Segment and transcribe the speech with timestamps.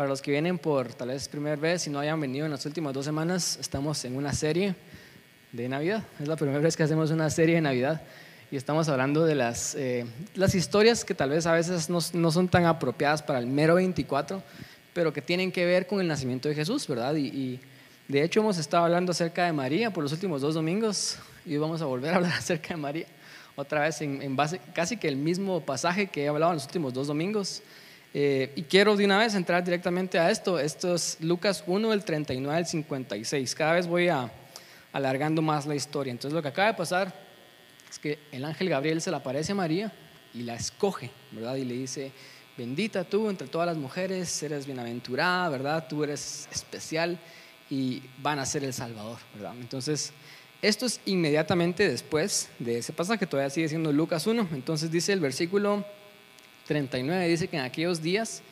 [0.00, 2.64] Para los que vienen por tal vez primera vez y no hayan venido en las
[2.64, 4.74] últimas dos semanas, estamos en una serie
[5.52, 6.02] de Navidad.
[6.18, 8.00] Es la primera vez que hacemos una serie de Navidad
[8.50, 10.06] y estamos hablando de las, eh,
[10.54, 14.42] historias que tal vez a veces no, son tan apropiadas para el mero 24,
[14.94, 17.14] pero que tienen que ver con el nacimiento de Jesús, ¿verdad?
[17.16, 17.60] Y,
[18.08, 21.82] de hecho hemos estado hablando acerca de María por los últimos dos domingos y vamos
[21.82, 23.06] a volver a hablar acerca de María
[23.54, 26.94] otra vez en, base casi que el mismo pasaje que he hablado en los últimos
[26.94, 27.62] dos domingos.
[28.12, 30.58] Eh, y quiero de una vez entrar directamente a esto.
[30.58, 33.54] Esto es Lucas 1, del 39 al 56.
[33.54, 34.30] Cada vez voy a,
[34.92, 36.10] alargando más la historia.
[36.10, 37.14] Entonces lo que acaba de pasar
[37.88, 39.92] es que el ángel Gabriel se le aparece a María
[40.34, 41.56] y la escoge, ¿verdad?
[41.56, 42.12] Y le dice,
[42.56, 45.86] bendita tú entre todas las mujeres, eres bienaventurada, ¿verdad?
[45.88, 47.18] Tú eres especial
[47.68, 49.54] y van a ser el Salvador, ¿verdad?
[49.60, 50.12] Entonces
[50.62, 54.48] esto es inmediatamente después de ese pasaje, todavía sigue siendo Lucas 1.
[54.52, 55.86] Entonces dice el versículo
[56.70, 58.42] 39, dice que en aquellos días,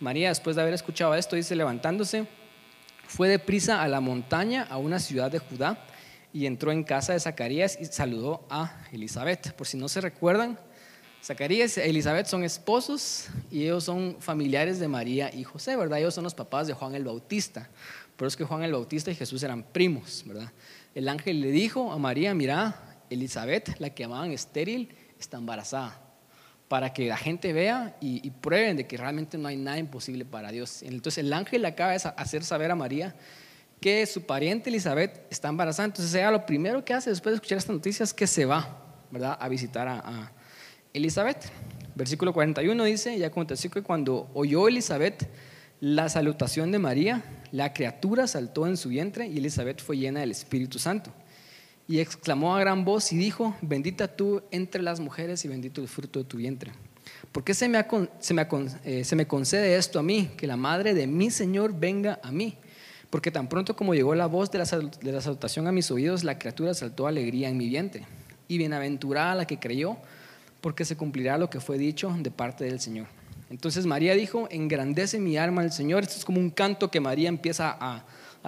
[0.00, 2.26] María, después de haber escuchado esto, dice, levantándose,
[3.06, 5.78] fue deprisa a la montaña, a una ciudad de Judá,
[6.32, 9.52] y entró en casa de Zacarías y saludó a Elizabeth.
[9.52, 10.58] Por si no se recuerdan,
[11.22, 15.98] Zacarías y Elizabeth son esposos y ellos son familiares de María y José, ¿verdad?
[15.98, 17.68] Ellos son los papás de Juan el Bautista.
[18.16, 20.50] Por eso es que Juan el Bautista y Jesús eran primos, ¿verdad?
[20.94, 24.88] el ángel le dijo a María, mira, Elizabeth, la que llamaban estéril,
[25.20, 26.07] está embarazada,
[26.68, 30.52] para que la gente vea y, prueben de que realmente no hay nada imposible para
[30.52, 30.82] Dios.
[30.82, 33.14] Entonces el ángel le acaba de hacer saber a María
[33.80, 35.86] que su pariente Elizabeth está embarazada.
[35.86, 38.84] Entonces ella lo primero que hace después de escuchar esta noticia es que se va,
[39.10, 40.32] ¿verdad?, a visitar a, a
[40.92, 41.50] Elizabeth.
[41.94, 45.28] Versículo 41 dice, y aconteció que cuando oyó Elizabeth
[45.80, 50.32] la salutación de María, la criatura saltó en su vientre y Elizabeth fue llena del
[50.32, 51.12] Espíritu Santo.
[51.88, 55.88] Y exclamó a gran voz y dijo, bendita tú entre las mujeres y bendito el
[55.88, 56.70] fruto de tu vientre.
[57.32, 57.84] ¿Por qué se me,
[58.84, 62.30] eh, se me concede esto a mí, que la madre de mi Señor venga a
[62.30, 62.56] mí?
[63.10, 66.24] Porque tan pronto como llegó la voz de la, de la salutación a mis oídos,
[66.24, 68.04] la criatura saltó alegría en mi vientre.
[68.48, 69.96] Y bienaventurada la que creyó,
[70.60, 73.06] porque se cumplirá lo que fue dicho de parte del Señor.
[73.50, 76.02] Entonces María dijo, engrandece mi alma al Señor.
[76.02, 78.04] Esto es como un canto que María empieza a,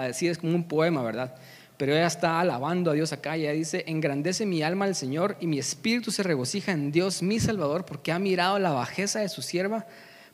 [0.06, 1.34] decir, es como un poema, ¿verdad?
[1.80, 5.38] Pero ella está alabando a Dios acá y ella dice, engrandece mi alma al Señor
[5.40, 9.30] y mi espíritu se regocija en Dios mi Salvador porque ha mirado la bajeza de
[9.30, 9.86] su sierva,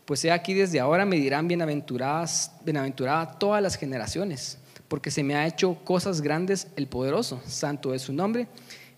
[0.06, 4.58] pues he aquí desde ahora me dirán bienaventuradas, bienaventuradas todas las generaciones,
[4.88, 8.48] porque se me ha hecho cosas grandes el poderoso, santo es su nombre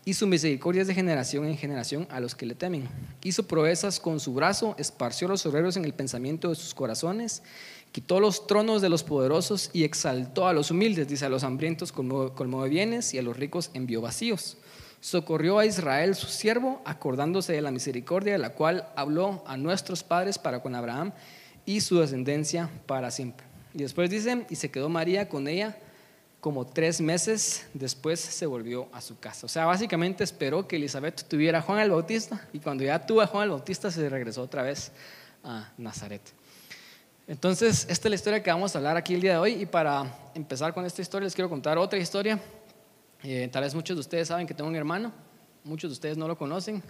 [0.06, 2.88] y su misericordia es de generación en generación a los que le temen.
[3.22, 7.42] Hizo proezas con su brazo, esparció los obreros en el pensamiento de sus corazones,
[7.92, 11.92] quitó los tronos de los poderosos y exaltó a los humildes, dice a los hambrientos
[11.92, 14.56] colmó de bienes y a los ricos envió vacíos.
[15.00, 20.02] Socorrió a Israel su siervo, acordándose de la misericordia de la cual habló a nuestros
[20.02, 21.12] padres para con Abraham
[21.64, 23.46] y su descendencia para siempre.
[23.74, 25.76] Y después dice, y se quedó María con ella
[26.40, 29.46] como tres meses después se volvió a su casa.
[29.46, 33.22] O sea, básicamente esperó que Elizabeth tuviera a Juan el Bautista y cuando ya tuvo
[33.22, 34.92] a Juan el Bautista se regresó otra vez
[35.42, 36.22] a Nazaret.
[37.28, 39.66] Entonces, esta es la historia que vamos a hablar aquí el día de hoy y
[39.66, 42.40] para empezar con esta historia les quiero contar otra historia.
[43.22, 45.12] Eh, tal vez muchos de ustedes saben que tengo un hermano,
[45.62, 46.82] muchos de ustedes no lo conocen.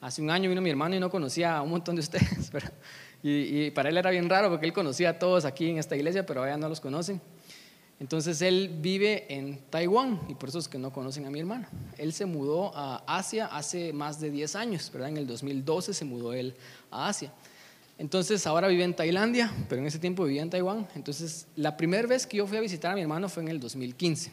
[0.00, 2.52] Hace un año vino mi hermano y no conocía a un montón de ustedes,
[3.24, 5.96] y, y para él era bien raro porque él conocía a todos aquí en esta
[5.96, 7.20] iglesia, pero ahora no los conocen.
[7.98, 11.66] Entonces él vive en Taiwán y por eso es que no conocen a mi hermano.
[11.98, 15.08] Él se mudó a Asia hace más de 10 años, ¿verdad?
[15.08, 16.54] En el 2012 se mudó él
[16.92, 17.32] a Asia.
[17.96, 20.88] Entonces ahora vive en Tailandia, pero en ese tiempo vivía en Taiwán.
[20.96, 23.60] Entonces la primera vez que yo fui a visitar a mi hermano fue en el
[23.60, 24.32] 2015.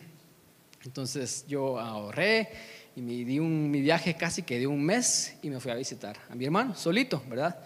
[0.83, 2.49] Entonces yo ahorré
[2.95, 5.75] y me di un, mi viaje casi que de un mes y me fui a
[5.75, 7.59] visitar a mi hermano solito, ¿verdad?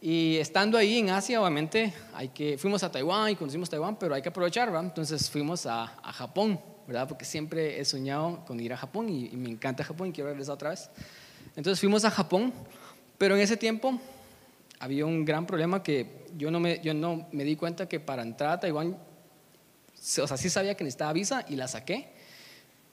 [0.00, 4.14] Y estando ahí en Asia, obviamente, hay que, fuimos a Taiwán y conocimos Taiwán, pero
[4.14, 4.84] hay que aprovechar, ¿verdad?
[4.84, 7.08] Entonces fuimos a, a, Japón, ¿verdad?
[7.08, 10.54] Porque siempre he soñado con ir a Japón y, me encanta Japón y quiero regresar
[10.54, 10.88] otra vez.
[11.56, 12.52] Entonces fuimos a Japón,
[13.16, 13.98] pero en ese tiempo
[14.80, 18.22] había un gran problema que yo no me, yo no me di cuenta que para
[18.22, 22.12] entrar a Taiwán, o sea, sí sabía que necesitaba visa y la saqué,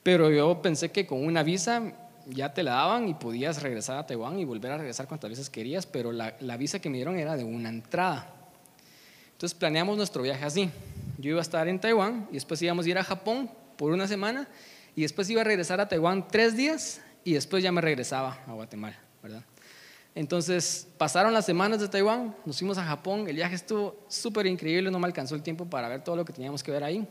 [0.03, 1.93] pero yo pensé que con una visa
[2.27, 5.49] ya te la daban y podías regresar a Taiwán y volver a regresar cuantas veces
[5.49, 8.31] querías, pero la, visa que me dieron era de una entrada.
[9.33, 10.69] Entonces planeamos nuestro viaje así.
[11.17, 14.07] Yo iba a estar en Taiwán y después íbamos a ir a Japón por una
[14.07, 14.47] semana
[14.95, 18.53] y después iba a regresar a Taiwán tres días y después ya me regresaba a
[18.53, 19.43] Guatemala, ¿verdad?
[20.15, 24.89] Entonces pasaron las semanas de Taiwán, nos fuimos a Japón, el viaje estuvo súper increíble,
[24.89, 27.05] no me alcanzó el tiempo para ver todo lo que teníamos que ver ahí.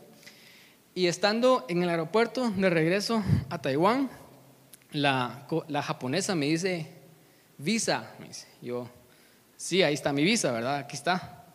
[0.95, 4.09] Y estando en el aeropuerto de regreso a Taiwán,
[4.91, 5.45] la,
[5.83, 6.87] japonesa me dice,
[7.59, 8.89] visa, me dice, yo,
[9.55, 10.77] sí, ahí está mi visa, ¿verdad?
[10.77, 11.45] Aquí está.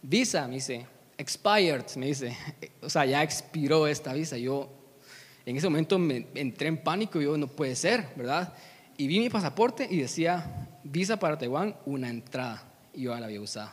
[0.00, 0.86] visa, me dice,
[1.18, 2.34] expired, me dice,
[2.80, 4.38] o sea, ya expiró esta visa.
[4.38, 4.70] Yo
[5.44, 8.54] en ese momento me entré en pánico, yo no puede ser, ¿verdad?
[8.96, 12.62] Y vi mi pasaporte y decía, visa para Taiwán, una entrada.
[12.92, 13.72] Y yo la había usado.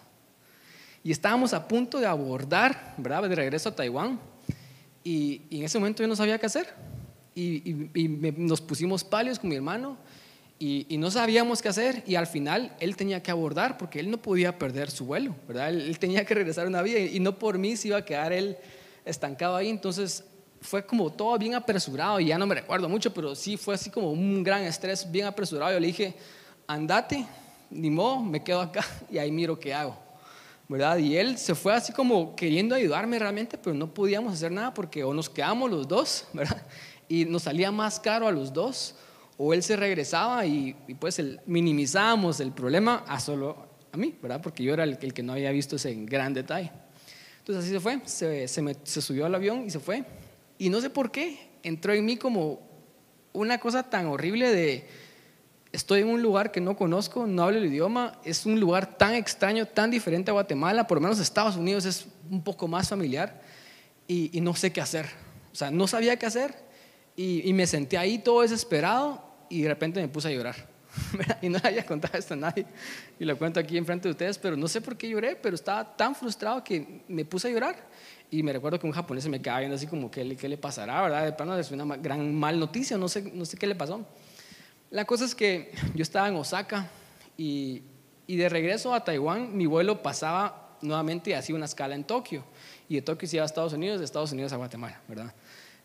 [1.04, 3.28] Y estábamos a punto de abordar, ¿verdad?
[3.28, 4.20] De regreso a Taiwán.
[5.04, 6.74] Y, en ese momento yo no sabía qué hacer.
[7.36, 7.90] Y,
[8.38, 9.98] nos pusimos palios con mi hermano
[10.60, 12.04] y, no sabíamos qué hacer.
[12.08, 15.70] Y al final él tenía que abordar porque él no podía perder su vuelo, ¿verdad?
[15.70, 18.34] Él, tenía que regresar a una vida y, no por mí se iba a quedar
[18.34, 18.58] él
[19.06, 19.70] estancado ahí.
[19.70, 20.24] Entonces
[20.62, 23.90] fue como todo bien apresurado y ya no me recuerdo mucho, pero sí fue así
[23.90, 25.74] como un gran estrés, bien apresurado.
[25.74, 26.14] Yo le dije,
[26.68, 27.26] andate,
[27.72, 29.98] ni modo, me quedo acá y ahí miro qué hago.
[30.68, 31.00] ¿verdad?
[31.00, 35.04] Y él se fue así como queriendo ayudarme realmente, pero no podíamos hacer nada porque
[35.04, 36.66] o nos quedamos los dos, ¿verdad?
[37.10, 38.96] Y nos salía más caro a los dos,
[39.38, 44.40] o él se regresaba y, pues el, minimizábamos el problema a solo a mí, ¿verdad?
[44.42, 46.72] Porque yo era el, que no había visto ese gran detalle.
[47.40, 50.06] Entonces así se fue, se, se subió al avión y se fue.
[50.62, 52.62] Y no sé por qué, entró en mí como
[53.34, 54.88] una cosa tan horrible de
[55.72, 59.16] estoy en un lugar que no conozco, no hablo el idioma, es un lugar tan
[59.16, 63.42] extraño, tan diferente a Guatemala, por lo menos Estados Unidos es un poco más familiar
[64.08, 65.08] y, no sé qué hacer.
[65.52, 66.54] O sea, no sabía qué hacer
[67.16, 69.20] y, me senté ahí todo desesperado
[69.50, 70.70] y de repente me puse a llorar.
[71.42, 72.68] y no le había contado esto a nadie
[73.20, 75.98] y lo cuento aquí enfrente de ustedes, pero no sé por qué lloré, pero estaba
[75.98, 77.78] tan frustrado que me puse a llorar.
[78.32, 80.48] Y me recuerdo que un japonés se me quedaba viendo así como, ¿qué le, qué
[80.48, 81.02] le pasará?
[81.02, 81.26] ¿Verdad?
[81.26, 84.06] De plano es una gran mal noticia, no sé, no sé qué le pasó.
[84.90, 86.90] La cosa es que yo estaba en Osaka
[87.38, 87.84] y,
[88.28, 92.46] de regreso a Taiwán mi vuelo pasaba nuevamente hacía una escala en Tokio
[92.88, 95.34] y de Tokio se iba a Estados Unidos, de Estados Unidos a Guatemala, ¿verdad?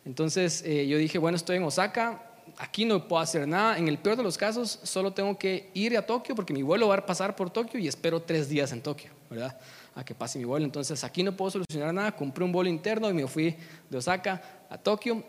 [0.04, 2.22] Entonces eh, yo dije, bueno, estoy en Osaka,
[2.58, 5.99] aquí no puedo hacer nada, en el peor de los casos solo tengo que ir
[5.99, 8.81] a Tokio porque mi vuelo va a pasar por Tokio y espero tres días en
[8.81, 9.58] Tokio, ¿verdad?
[9.96, 10.64] A que pase mi vuelo.
[10.64, 13.56] Entonces aquí no puedo solucionar nada, compré un vuelo interno y me fui
[13.90, 15.25] de Osaka a Tokio.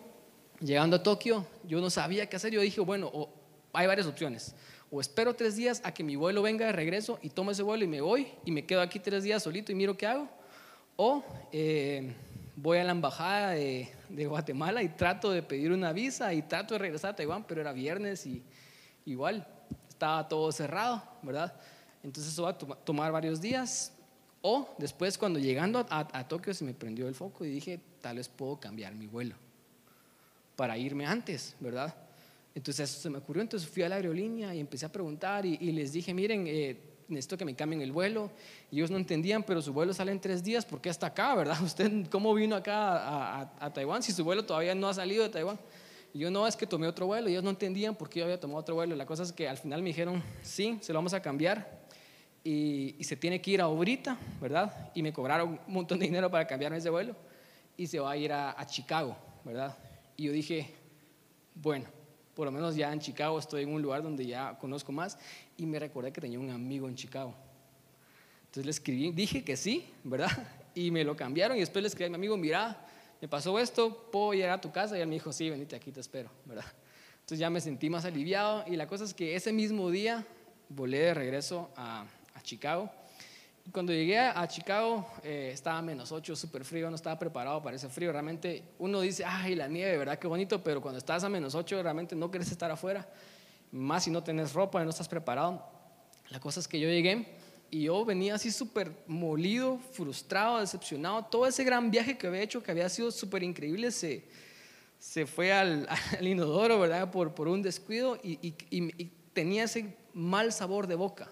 [0.59, 3.29] Llegando a Tokio, yo no sabía qué hacer, yo dije, bueno,
[3.73, 4.53] hay varias opciones.
[4.89, 7.83] O espero tres días a que mi vuelo venga de regreso y tomo ese vuelo
[7.83, 10.29] y me voy y me quedo aquí tres días solito y miro qué hago.
[10.95, 12.13] O eh,
[12.55, 16.79] voy a la embajada de, Guatemala y trato de pedir una visa y trato de
[16.79, 18.43] regresar a Taiwán, pero era viernes y
[19.05, 19.45] igual
[19.87, 21.53] estaba todo cerrado, ¿verdad?
[22.01, 23.93] Entonces eso va a tomar varios días.
[24.49, 28.15] O después cuando llegando a, a Tokio se me prendió el foco y dije, tal
[28.15, 29.35] vez puedo cambiar mi vuelo
[30.55, 31.93] para irme antes, ¿verdad?
[32.55, 35.57] Entonces eso se me ocurrió, entonces fui a la aerolínea y empecé a preguntar y,
[35.73, 36.79] les dije, miren, eh,
[37.09, 38.31] necesito que me cambien el vuelo.
[38.71, 41.35] Y ellos no entendían, pero su vuelo sale en tres días, ¿por qué hasta acá,
[41.35, 41.61] verdad?
[41.63, 45.59] ¿Usted cómo vino acá a, Taiwán si su vuelo todavía no ha salido de Taiwán?
[46.13, 47.27] Y yo no, es que tomé otro vuelo.
[47.27, 48.95] Y ellos no entendían por qué yo había tomado otro vuelo.
[48.95, 51.85] La cosa es que al final me dijeron, sí, se lo vamos a cambiar.
[52.49, 54.91] Y, se tiene que ir a Obrita, ¿verdad?
[54.95, 57.15] Y me cobraron un montón de dinero para cambiarme ese vuelo.
[57.75, 59.77] Y se va a ir a Chicago, ¿verdad?
[60.15, 60.73] Y yo dije,
[61.55, 61.85] bueno,
[62.37, 65.17] por lo menos ya en Chicago estoy en un lugar donde ya conozco más
[65.57, 67.33] y me recordé que tenía un amigo en Chicago.
[68.45, 70.29] Entonces le escribí, dije que sí, ¿verdad?
[70.75, 72.85] Y me lo cambiaron y después le escribí a mi amigo, mira,
[73.19, 75.91] me pasó esto, puedo llegar a tu casa y él me dijo, sí, venite aquí,
[75.91, 76.65] te espero, ¿verdad?
[77.21, 80.23] Entonces ya me sentí más aliviado y la cosa es que ese mismo día
[80.69, 82.05] volé de regreso a,
[82.47, 82.89] Chicago
[83.71, 87.89] cuando llegué a Chicago eh, estaba menos 8, súper frío, no estaba preparado para ese
[87.89, 88.11] frío.
[88.11, 90.17] Realmente uno dice, ay, la nieve, ¿verdad?
[90.17, 93.07] Qué bonito, pero cuando estás a menos 8 realmente no quieres estar afuera,
[93.71, 95.65] más si no tienes ropa y no estás preparado.
[96.29, 97.27] La cosa es que yo llegué
[97.69, 101.25] y yo venía así súper molido, frustrado, decepcionado.
[101.25, 104.25] Todo ese gran viaje que había hecho, que había sido súper increíble, se,
[104.97, 105.87] se fue al,
[106.21, 107.11] inodoro, ¿verdad?
[107.11, 108.53] Por, por un descuido y
[109.33, 111.29] tenía ese mal sabor de boca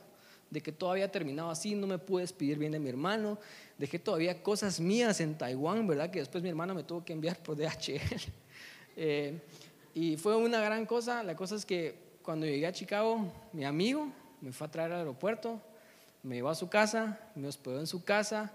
[0.55, 3.37] de que todo había terminado así, no me pude despedir bien de mi hermano,
[3.77, 6.09] dejé todavía cosas mías en Taiwán, ¿verdad?
[6.09, 7.99] Que después mi hermana me tuvo que enviar por DHL.
[8.97, 9.41] Eh,
[9.93, 14.07] y fue una gran cosa, la cosa es que cuando llegué a Chicago, mi amigo
[14.39, 15.59] me fue a traer al aeropuerto,
[16.23, 18.53] me llevó a su casa, me hospedó en su casa,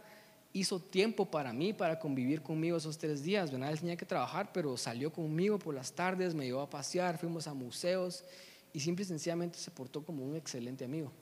[0.55, 3.51] hizo tiempo para mí, para convivir conmigo esos tres días.
[3.51, 3.71] ¿verdad?
[3.71, 7.47] Él tenía que trabajar, pero salió conmigo por las tardes, me llevó a pasear, fuimos
[7.47, 8.25] a museos
[8.73, 11.13] y simple y sencillamente se portó como un excelente amigo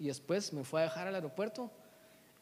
[0.00, 1.70] y después me fue a dejar al aeropuerto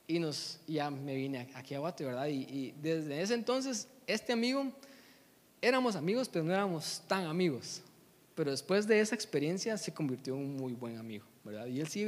[0.06, 2.28] y nos, ya me vine aquí a Guate, ¿verdad?
[2.28, 4.72] Y, desde ese entonces, este amigo,
[5.60, 7.82] éramos amigos, pero no éramos tan amigos.
[8.34, 11.66] Pero después de esa experiencia se convirtió en un muy buen amigo, ¿verdad?
[11.66, 12.04] Y él sí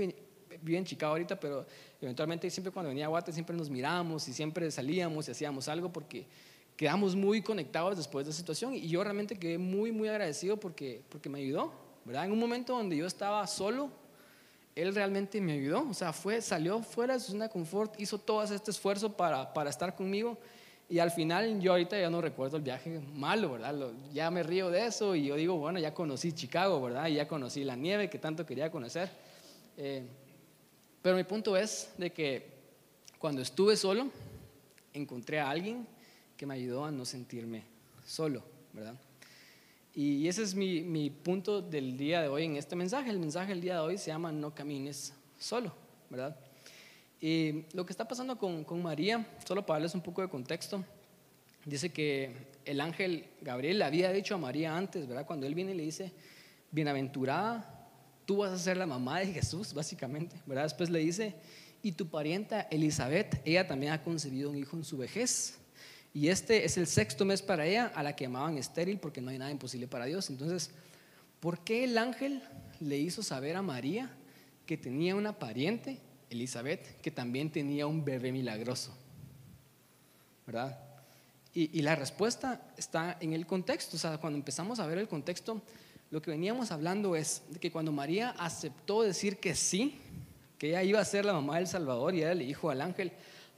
[0.62, 1.66] vive en Chicago ahorita, pero
[2.00, 5.92] eventualmente siempre cuando venía a Guate siempre nos mirábamos y siempre salíamos y hacíamos algo
[5.92, 6.26] porque
[6.76, 11.02] quedamos muy conectados después de esa situación y yo realmente quedé muy, muy agradecido porque,
[11.08, 11.72] porque me ayudó,
[12.04, 12.24] ¿verdad?
[12.24, 13.90] En un momento donde yo estaba solo,
[14.80, 18.42] Él realmente me ayudó, o sea, fue, salió fuera de su zona confort, hizo todo
[18.42, 20.38] este esfuerzo para, para estar conmigo
[20.90, 23.92] y al final yo ahorita ya no recuerdo el viaje malo, ¿verdad?
[24.12, 27.06] ya me río de eso y yo digo, bueno, ya conocí Chicago, ¿verdad?
[27.06, 29.08] Y ya conocí la nieve que tanto quería conocer.
[29.76, 30.02] Eh,
[31.00, 32.44] pero mi punto es de que
[33.18, 34.08] cuando estuve solo,
[34.92, 35.86] encontré a alguien
[36.36, 37.62] que me ayudó a no sentirme
[38.04, 38.96] solo, ¿verdad?
[39.94, 43.10] Y ese es mi, mi, punto del día de hoy en este mensaje.
[43.10, 45.72] El mensaje del día de hoy se llama No camines solo,
[46.08, 46.36] ¿verdad?
[47.20, 50.84] Y lo que está pasando con, con María, solo para darles un poco de contexto,
[51.64, 55.26] dice que el ángel Gabriel le había dicho a María antes, ¿verdad?
[55.26, 56.12] Cuando él viene y le dice,
[56.70, 57.88] bienaventurada,
[58.26, 60.64] tú vas a ser la mamá de Jesús, básicamente, ¿verdad?
[60.64, 61.34] Después le dice,
[61.82, 65.58] y tu parienta Elizabeth, ella también ha concebido un hijo en su vejez.
[66.12, 69.30] Y este es el sexto mes para ella, a la que llamaban estéril, porque no
[69.30, 70.28] hay nada imposible para Dios.
[70.30, 70.70] Entonces,
[71.38, 72.42] ¿por qué el ángel
[72.80, 74.10] le hizo saber a María
[74.66, 75.98] que tenía una pariente,
[76.28, 78.96] Elizabeth, que también tenía un bebé milagroso?
[80.46, 80.78] ¿Verdad?
[81.52, 83.96] Y, la respuesta está en el contexto.
[83.96, 85.62] O sea, cuando empezamos a ver el contexto,
[86.10, 89.98] lo que veníamos hablando es que cuando María aceptó decir que sí,
[90.58, 93.12] que ella iba a ser la mamá del Salvador y ella le dijo al ángel,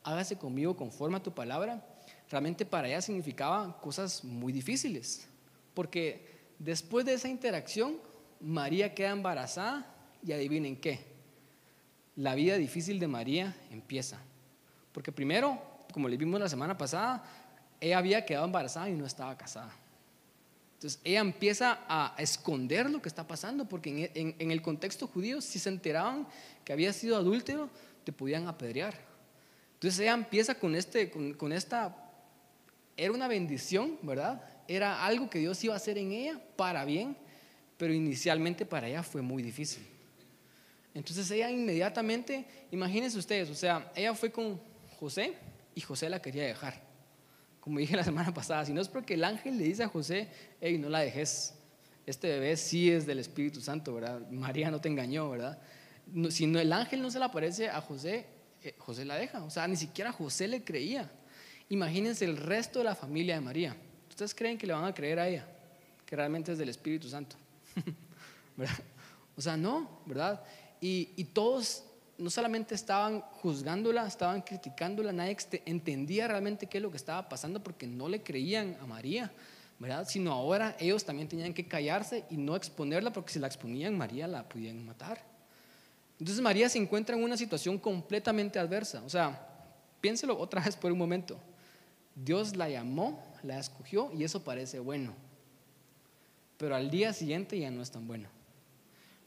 [0.04, 1.84] hágase conmigo conforme a tu palabra,
[2.32, 5.28] realmente para ella significaba cosas muy difíciles,
[5.74, 6.26] porque
[6.58, 7.98] después de esa interacción,
[8.40, 9.86] María queda embarazada
[10.24, 11.00] y adivinen qué,
[12.16, 14.18] la vida difícil de María empieza,
[14.92, 15.60] porque primero,
[15.92, 17.22] como le vimos la semana pasada,
[17.78, 19.74] ella había quedado embarazada y no estaba casada.
[20.76, 25.58] Entonces ella empieza a esconder lo que está pasando, porque en, el contexto judío, si
[25.58, 26.26] se enteraban
[26.64, 27.68] que había sido adúltero,
[28.04, 28.94] te podían apedrear.
[29.74, 32.01] Entonces ella empieza con, este, con esta
[32.96, 34.42] era una bendición, ¿verdad?
[34.68, 37.16] Era algo que Dios iba a hacer en ella para bien,
[37.76, 39.86] pero inicialmente para ella fue muy difícil.
[40.94, 44.60] Entonces ella inmediatamente, imagínense ustedes, o sea, ella fue con
[44.98, 45.34] José
[45.74, 46.82] y José la quería dejar.
[47.60, 50.28] Como dije la semana pasada, si no es porque el ángel le dice a José,
[50.60, 51.54] hey, no la dejes,
[52.04, 54.20] este bebé sí es del Espíritu Santo, ¿verdad?
[54.30, 55.58] María no te engañó, ¿verdad?
[56.30, 58.26] si no, el ángel no se le aparece a José,
[58.62, 61.10] eh, José la deja, o sea, ni siquiera José le creía.
[61.72, 63.74] Imagínense el resto de la familia de María.
[64.10, 65.46] ¿Ustedes creen que le van a creer a ella?
[66.04, 67.36] Que realmente es del Espíritu Santo.
[69.34, 70.44] O sea, no, ¿verdad?
[70.78, 71.84] Y, todos
[72.18, 77.62] no solamente estaban juzgándola, estaban criticándola, nadie entendía realmente qué es lo que estaba pasando
[77.62, 79.32] porque no le creían a María,
[79.78, 80.06] ¿verdad?
[80.06, 84.28] Sino ahora ellos también tenían que callarse y no exponerla porque si la exponían, María
[84.28, 85.24] la podían matar.
[86.20, 89.02] Entonces María se encuentra en una situación completamente adversa.
[89.06, 89.48] O sea,
[90.02, 91.40] piénselo otra vez por un momento.
[92.14, 95.14] Dios la llamó, la escogió y eso parece bueno.
[96.58, 98.28] Pero al día siguiente ya no es tan bueno.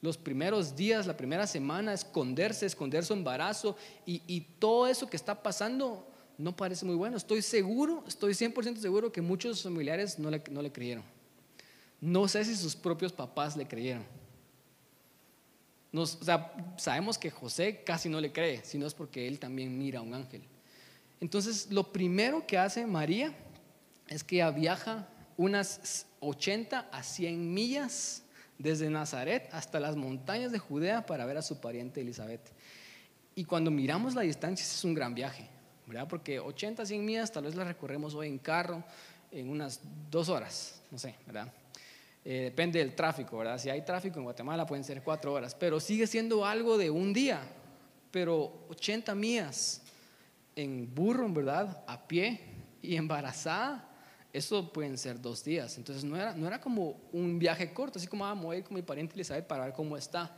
[0.01, 3.75] Los primeros días, la primera semana, esconderse, esconder su embarazo
[4.05, 7.17] y, todo eso que está pasando no parece muy bueno.
[7.17, 11.03] Estoy seguro, estoy 100% seguro que muchos familiares no le, no le creyeron.
[11.99, 14.03] No sé si sus propios papás le creyeron.
[16.77, 20.13] Sabemos que José casi no le cree, sino es porque él también mira a un
[20.13, 20.43] ángel.
[21.25, 23.33] Entonces, lo primero que hace María
[24.07, 28.21] es que viaja unas 80 a 100 millas
[28.59, 32.51] desde Nazaret hasta las montañas de Judea para ver a su pariente Elizabeth.
[33.33, 35.47] Y cuando miramos la distancia, es un gran viaje,
[35.87, 36.07] ¿verdad?
[36.07, 38.83] Porque 80 a 100 millas tal vez las recorremos hoy en carro
[39.31, 39.79] en unas
[40.11, 41.51] dos horas, no sé, ¿verdad?
[42.23, 43.57] Eh, depende del tráfico, ¿verdad?
[43.57, 47.13] Si hay tráfico en Guatemala pueden ser cuatro horas, pero sigue siendo algo de un
[47.13, 47.41] día,
[48.11, 49.81] pero 80 millas
[50.55, 51.83] en burro, ¿verdad?
[51.87, 52.39] A pie
[52.81, 53.89] y embarazada,
[54.33, 55.77] eso pueden ser dos días.
[55.77, 58.75] Entonces no era, no era como un viaje corto, así como vamos a ir con
[58.75, 60.35] mi pariente Elizabeth para ver cómo está.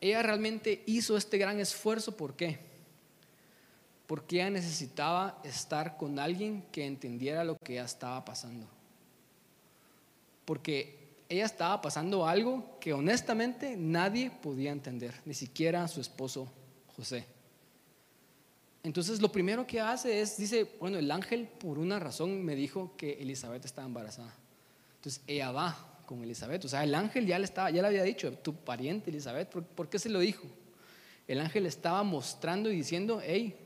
[0.00, 2.58] Ella realmente hizo este gran esfuerzo, ¿por qué?
[4.06, 8.66] Porque ella necesitaba estar con alguien que entendiera lo que ella estaba pasando.
[10.44, 16.52] Porque ella estaba pasando algo que honestamente nadie podía entender, ni siquiera su esposo
[16.96, 17.33] José.
[18.84, 22.92] Entonces lo primero que hace es, dice, bueno, el ángel por una razón me dijo
[22.98, 24.34] que Elizabeth estaba embarazada.
[24.96, 28.02] Entonces ella va con Elizabeth, o sea, el ángel ya le, estaba, ya le había
[28.02, 30.46] dicho, tu pariente Elizabeth, ¿por, qué se lo dijo?
[31.26, 33.56] El ángel estaba mostrando y diciendo, hey,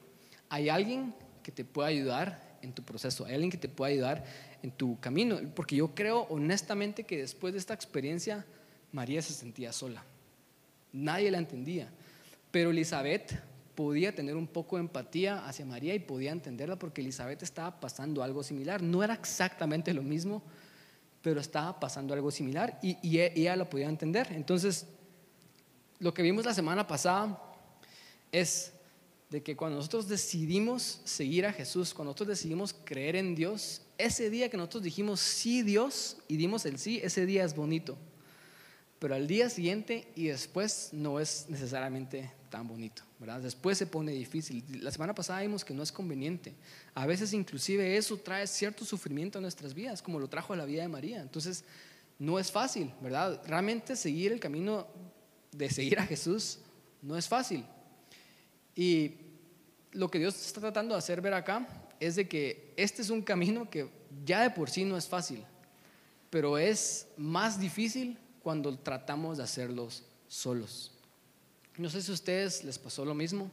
[0.49, 4.25] hay alguien que te puede ayudar en tu proceso, hay alguien que te puede ayudar
[4.63, 8.47] en tu camino, porque yo creo honestamente que después de esta experiencia,
[8.93, 10.05] María se sentía sola.
[10.93, 11.89] Nadie la entendía,
[12.53, 13.48] pero Elizabeth
[13.79, 18.25] podía tener un poco de empatía hacia María y podía entenderla porque Elizabeth estaba pasando
[18.25, 18.83] algo similar.
[18.83, 20.43] No era exactamente lo mismo,
[21.23, 24.33] pero estaba pasando algo similar y, y e, ella lo podía entender.
[24.33, 24.85] Entonces,
[26.01, 27.41] lo que vimos la semana pasada
[28.33, 28.73] es
[29.31, 34.29] de que cuando nosotros decidimos seguir a Jesús, cuando nosotros decidimos creer en Dios, ese
[34.29, 37.97] día que nosotros dijimos sí Dios y dimos el sí, ese día es bonito.
[38.99, 43.41] Pero al día siguiente y después no es necesariamente tan bonito, ¿verdad?
[43.41, 44.65] Después se pone difícil.
[44.83, 46.55] La semana pasada vimos que no es conveniente.
[46.95, 50.65] A veces inclusive eso trae cierto sufrimiento a nuestras vidas, como lo trajo a la
[50.65, 51.21] vida de María.
[51.21, 51.65] Entonces,
[52.19, 53.41] no es fácil, ¿verdad?
[53.47, 54.87] Realmente seguir el camino
[55.53, 56.59] de seguir a Jesús
[57.03, 57.65] no es fácil.
[58.75, 59.15] Y
[59.93, 61.67] lo que Dios está tratando de hacer ver acá
[62.01, 63.89] es de que este es un camino que
[64.25, 65.45] ya de por sí no es fácil,
[66.31, 70.98] pero es más difícil cuando tratamos de hacerlos solos.
[71.79, 73.51] No sé si a ustedes les pasó lo mismo,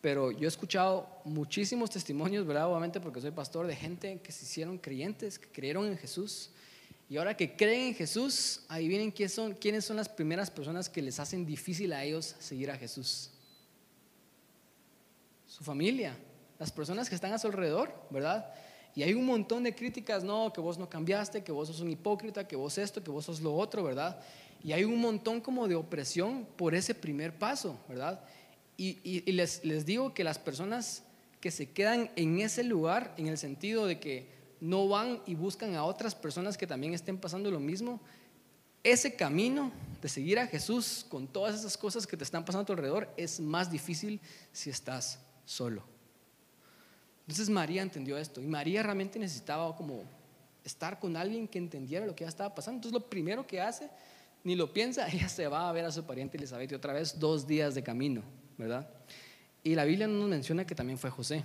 [0.00, 2.68] pero yo he escuchado muchísimos testimonios, ¿verdad?
[2.68, 6.50] Obviamente porque soy pastor de gente que se hicieron creyentes, que creyeron en Jesús.
[7.08, 10.88] Y ahora que creen en Jesús, ahí vienen quiénes son, quiénes son las primeras personas
[10.88, 13.30] que les hacen difícil a ellos seguir a Jesús
[15.50, 16.16] su familia,
[16.58, 18.50] las personas que están a su alrededor, ¿verdad?
[18.94, 21.90] Y hay un montón de críticas, no, que vos no cambiaste, que vos sos un
[21.90, 24.18] hipócrita, que vos esto, que vos sos lo otro, ¿verdad?
[24.62, 28.24] Y hay un montón como de opresión por ese primer paso, ¿verdad?
[28.76, 31.02] Y, les, les digo que las personas
[31.40, 34.28] que se quedan en ese lugar, en el sentido de que
[34.60, 38.00] no van y buscan a otras personas que también estén pasando lo mismo,
[38.82, 42.66] ese camino de seguir a Jesús con todas esas cosas que te están pasando a
[42.66, 44.20] tu alrededor es más difícil
[44.52, 45.82] si estás solo.
[47.26, 50.04] Entonces María entendió esto y María realmente necesitaba como
[50.64, 52.78] estar con alguien que entendiera lo que ya estaba pasando.
[52.78, 53.90] Entonces lo primero que hace,
[54.44, 57.18] ni lo piensa, ella se va a ver a su pariente Elizabeth y otra vez
[57.18, 58.22] dos días de camino,
[58.56, 58.88] ¿verdad?
[59.62, 61.44] Y la Biblia no nos menciona que también fue José.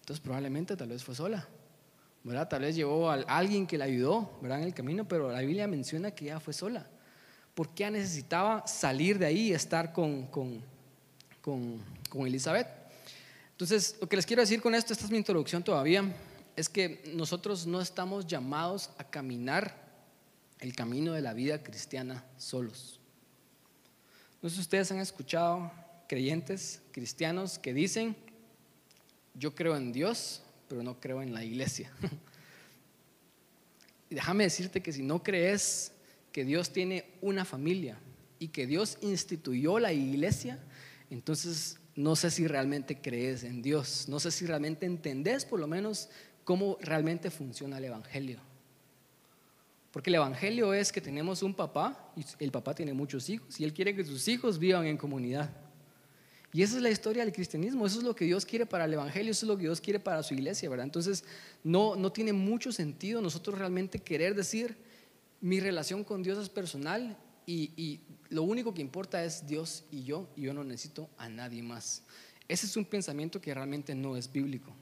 [0.00, 1.48] Entonces probablemente tal vez fue sola,
[2.22, 2.46] ¿verdad?
[2.48, 4.58] Tal vez llevó a alguien que la ayudó, ¿verdad?
[4.58, 6.86] En el camino, pero la Biblia menciona que ella fue sola.
[7.54, 10.60] Porque ella necesitaba salir de ahí y estar con, con,
[11.40, 12.66] con, con Elizabeth.
[13.52, 16.04] Entonces, lo que les quiero decir con esto, esta es mi introducción todavía,
[16.56, 19.83] es que nosotros no estamos llamados a caminar
[20.64, 22.98] el camino de la vida cristiana solos.
[24.40, 25.70] No sé si ustedes han escuchado
[26.08, 28.16] creyentes cristianos que dicen,
[29.34, 31.92] yo creo en Dios, pero no creo en la iglesia.
[34.08, 35.92] y déjame decirte que si no crees
[36.32, 37.98] que Dios tiene una familia
[38.38, 40.58] y que Dios instituyó la iglesia,
[41.10, 45.66] entonces no sé si realmente crees en Dios, no sé si realmente entendés por lo
[45.66, 46.08] menos
[46.42, 48.53] cómo realmente funciona el Evangelio.
[49.94, 53.62] Porque el Evangelio es que tenemos un papá y el papá tiene muchos hijos y
[53.62, 55.48] él quiere que sus hijos vivan en comunidad.
[56.52, 58.92] Y esa es la historia del cristianismo, eso es lo que Dios quiere para el
[58.92, 60.86] Evangelio, eso es lo que Dios quiere para su iglesia, ¿verdad?
[60.86, 61.22] Entonces
[61.62, 64.76] no, no tiene mucho sentido nosotros realmente querer decir,
[65.40, 70.28] mi relación con Dios es personal y, lo único que importa es Dios y yo,
[70.34, 72.02] y yo no necesito a nadie más.
[72.48, 74.74] Ese es un pensamiento que realmente no es bíblico.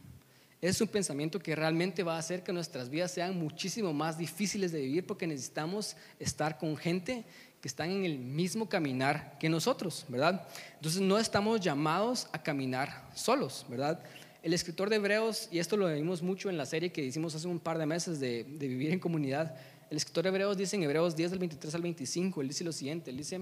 [0.63, 4.71] Es un pensamiento que realmente va a hacer que nuestras vidas sean muchísimo más difíciles
[4.71, 7.25] de vivir porque necesitamos estar con gente
[7.61, 10.47] que están en el mismo caminar que nosotros, ¿verdad?
[10.77, 14.05] Entonces no estamos llamados a caminar solos, ¿verdad?
[14.41, 17.49] El escritor de Hebreos, y esto lo vimos mucho en la serie que hicimos hace
[17.49, 19.57] un par de meses de, de vivir en comunidad,
[19.91, 22.71] el escritor de Hebreos dice en Hebreos 10 del 23 al 25, él dice lo
[22.71, 23.41] siguiente, él dice,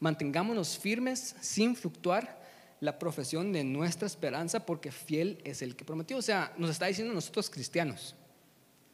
[0.00, 2.45] mantengámonos firmes sin fluctuar
[2.80, 6.16] la profesión de nuestra esperanza porque fiel es el que prometió.
[6.16, 8.14] O sea, nos está diciendo nosotros cristianos,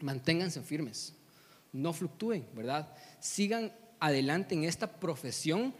[0.00, 1.14] manténganse firmes,
[1.72, 2.92] no fluctúen, ¿verdad?
[3.20, 5.74] Sigan adelante en esta profesión,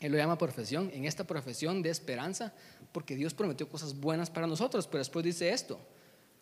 [0.00, 2.52] él lo llama profesión, en esta profesión de esperanza,
[2.92, 5.78] porque Dios prometió cosas buenas para nosotros, pero después dice esto,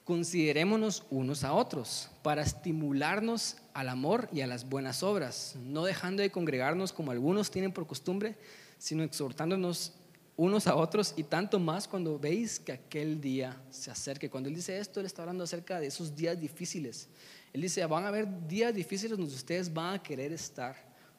[0.04, 6.22] considerémonos unos a otros para estimularnos al amor y a las buenas obras, no dejando
[6.22, 8.36] de congregarnos como algunos tienen por costumbre,
[8.78, 9.94] sino exhortándonos
[10.36, 14.28] unos a otros y tanto más cuando veis que aquel día se acerque.
[14.28, 17.08] Cuando él dice esto, él está hablando acerca de esos días difíciles.
[17.52, 20.76] Él dice, van a haber días difíciles donde ustedes van a querer estar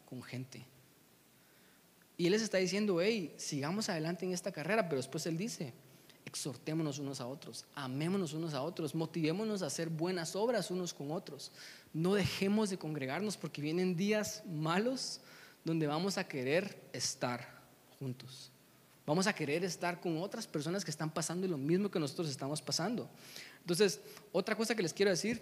[0.08, 0.64] con gente.
[2.16, 5.74] Y él les está diciendo, hey, sigamos adelante en esta carrera, pero después él dice,
[6.26, 11.12] exhortémonos unos a otros, amémonos unos a otros, motivémonos a hacer buenas obras unos con
[11.12, 11.52] otros.
[11.94, 15.22] No dejemos de congregarnos porque vienen días malos
[15.64, 17.62] donde vamos a querer estar
[18.00, 18.52] juntos.
[19.08, 22.62] Vamos a querer estar con otras personas que están pasando lo mismo que nosotros estamos
[22.62, 23.10] pasando.
[23.62, 24.02] Entonces,
[24.34, 25.42] otra cosa que les quiero decir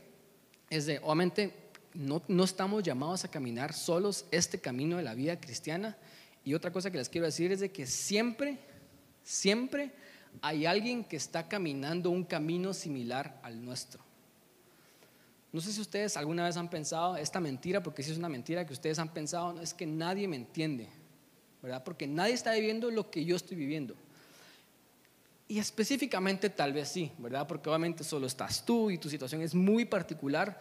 [0.69, 1.51] es de, obviamente,
[1.95, 5.97] no, no estamos llamados a caminar solos este camino de la vida cristiana.
[6.43, 8.59] Y otra cosa que les quiero decir es de que siempre,
[9.23, 9.91] siempre
[10.43, 14.03] hay alguien que está caminando un camino similar al nuestro.
[15.51, 18.67] No sé si ustedes alguna vez han pensado esta mentira, porque si es una mentira
[18.67, 20.87] que ustedes han pensado, es que nadie me entiende.
[21.65, 21.83] ¿Verdad?
[21.83, 23.95] Porque nadie está viviendo lo que yo estoy viviendo.
[25.47, 27.47] Y específicamente tal vez sí, ¿verdad?
[27.47, 30.59] Porque obviamente solo estás tú y tu situación es muy particular,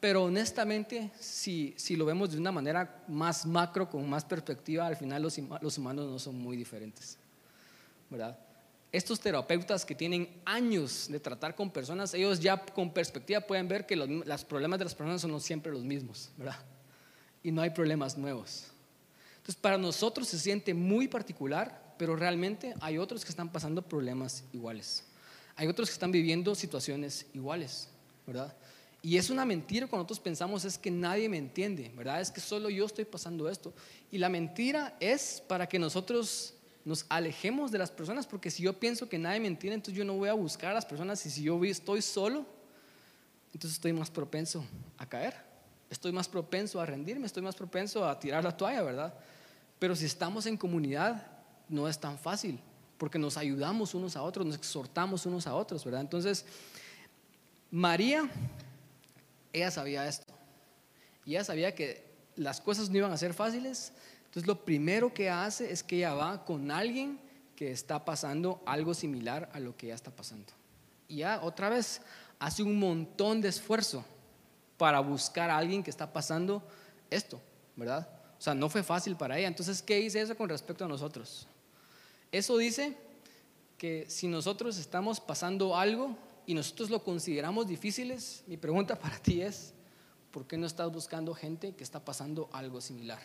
[0.00, 4.96] pero honestamente, si, si lo vemos de una manera más macro, con más perspectiva, al
[4.96, 7.18] final los, los humanos no son muy diferentes,
[8.08, 8.38] ¿verdad?
[8.92, 13.84] Estos terapeutas que tienen años de tratar con personas, ellos ya con perspectiva pueden ver
[13.84, 16.56] que los, problemas de las personas son siempre los mismos, ¿verdad?
[17.42, 18.72] Y no hay problemas nuevos.
[19.46, 24.42] Entonces, para nosotros se siente muy particular, pero realmente hay otros que están pasando problemas
[24.52, 25.04] iguales.
[25.54, 27.88] Hay otros que están viviendo situaciones iguales,
[28.26, 28.52] ¿verdad?
[29.02, 32.20] Y es una mentira cuando nosotros pensamos es que nadie me entiende, ¿verdad?
[32.20, 33.72] Es que solo yo estoy pasando esto.
[34.10, 36.54] Y la mentira es para que nosotros
[36.84, 40.04] nos alejemos de las personas, porque si yo pienso que nadie me entiende, entonces yo
[40.04, 42.44] no voy a buscar a las personas y si yo estoy solo,
[43.54, 44.66] entonces estoy más propenso
[44.98, 45.36] a caer,
[45.88, 49.14] estoy más propenso a rendirme, estoy más propenso a tirar la toalla, ¿verdad?
[49.78, 51.26] Pero si estamos en comunidad,
[51.68, 52.60] no es tan fácil,
[52.98, 56.00] porque nos ayudamos unos a otros, nos exhortamos unos a otros, ¿verdad?
[56.00, 56.44] Entonces,
[57.70, 58.30] María
[59.56, 60.34] ella sabía esto.
[61.24, 62.04] Y ella sabía que
[62.36, 63.92] las cosas no iban a ser fáciles.
[64.26, 67.18] Entonces lo primero que hace es que ella va con alguien
[67.56, 70.52] que está pasando algo similar a lo que ella está pasando.
[71.08, 72.02] Y ya otra vez
[72.38, 74.04] hace un montón de esfuerzo
[74.76, 76.62] para buscar a alguien que está pasando
[77.08, 77.40] esto,
[77.76, 78.06] ¿verdad?
[78.38, 79.48] O sea, no fue fácil para ella.
[79.48, 81.46] Entonces, ¿qué dice eso con respecto a nosotros?
[82.30, 82.96] Eso dice
[83.78, 89.42] que si nosotros estamos pasando algo, y nosotros lo consideramos difíciles, mi pregunta para ti
[89.42, 89.74] es,
[90.30, 93.20] ¿por qué no estás buscando gente que está pasando algo similar?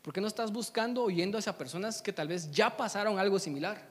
[0.00, 3.88] ¿Por qué no estás buscando oyendo a personas que tal vez ya pasaron algo similar?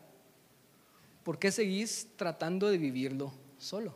[1.24, 3.96] ¿Por qué seguís tratando de vivirlo solo?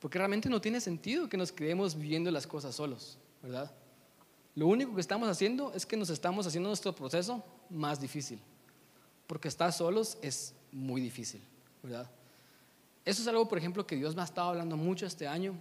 [0.00, 3.70] Porque realmente no tiene sentido que nos quedemos viviendo las cosas solos, ¿verdad?
[4.58, 8.40] Lo único que estamos haciendo es que nos estamos haciendo nuestro proceso más difícil.
[9.28, 11.40] Porque estar solos es muy difícil,
[11.80, 12.10] ¿verdad?
[13.04, 15.54] Eso es algo, por ejemplo, que Dios me ha estado hablando mucho este año.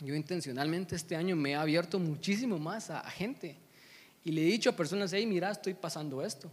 [0.00, 3.56] Yo intencionalmente este año me he abierto muchísimo más a, gente.
[4.24, 6.50] Y le he dicho a personas, hey, mira, estoy pasando esto.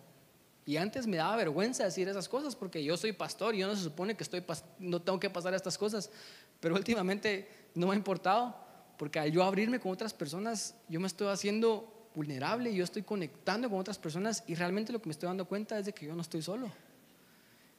[0.67, 3.75] Y antes me daba vergüenza decir esas cosas porque yo soy pastor y yo no
[3.75, 4.43] se supone que estoy
[4.77, 6.11] no tengo que pasar estas cosas.
[6.59, 8.69] Pero últimamente no me ha importado
[9.01, 13.67] porque al yo abrirme con otras personas, yo me estoy haciendo vulnerable, yo estoy conectando
[13.67, 16.13] con otras personas y realmente lo que me estoy dando cuenta es de que yo
[16.13, 16.71] no estoy solo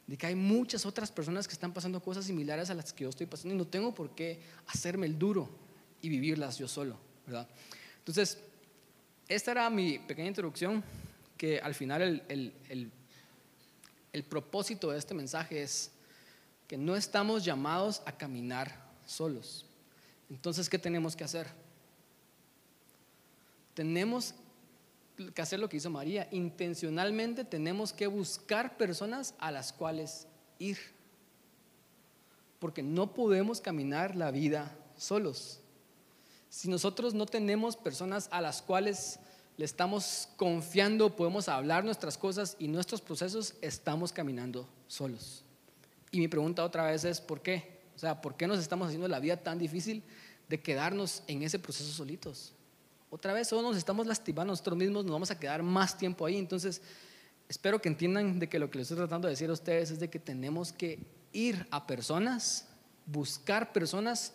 [0.08, 3.10] de que hay muchas otras personas que están pasando cosas similares a las que yo
[3.10, 5.48] estoy pasando y no tengo por qué hacerme el duro
[6.00, 7.48] y vivirlas yo solo, ¿verdad?
[7.98, 8.38] Entonces,
[9.28, 10.82] esta era mi pequeña introducción,
[11.36, 12.90] que al final el, el,
[14.12, 15.92] el propósito de este mensaje es
[16.66, 19.66] que no estamos llamados a caminar solos.
[20.32, 21.46] Entonces, ¿qué tenemos que hacer?
[23.74, 24.34] Tenemos
[25.34, 26.26] que hacer lo que hizo María.
[26.30, 30.26] Intencionalmente tenemos que buscar personas a las cuales
[30.58, 30.78] ir.
[32.58, 35.60] Porque no podemos caminar la vida solos.
[36.48, 39.18] Si nosotros no tenemos personas a las cuales
[39.58, 45.44] le estamos confiando, podemos hablar nuestras cosas y nuestros procesos, estamos caminando solos.
[46.10, 47.81] Y mi pregunta otra vez es, ¿por qué?
[48.02, 50.02] Sea, ¿por qué nos estamos haciendo la vida tan difícil
[50.48, 52.52] de quedarnos en ese proceso solitos?
[53.10, 56.36] otra vez solo nos estamos lastimando nosotros mismos, nos vamos a quedar más tiempo ahí.
[56.36, 56.82] Entonces,
[57.48, 60.00] espero que entiendan de que lo que les estoy tratando de decir a ustedes es
[60.00, 60.98] de que tenemos que
[61.32, 62.66] ir a personas,
[63.06, 64.32] buscar personas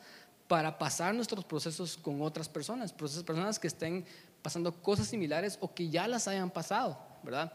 [0.48, 4.06] para pasar nuestros procesos con otras personas, personas que estén
[4.42, 7.52] pasando cosas similares o que ya las hayan pasado, ¿verdad?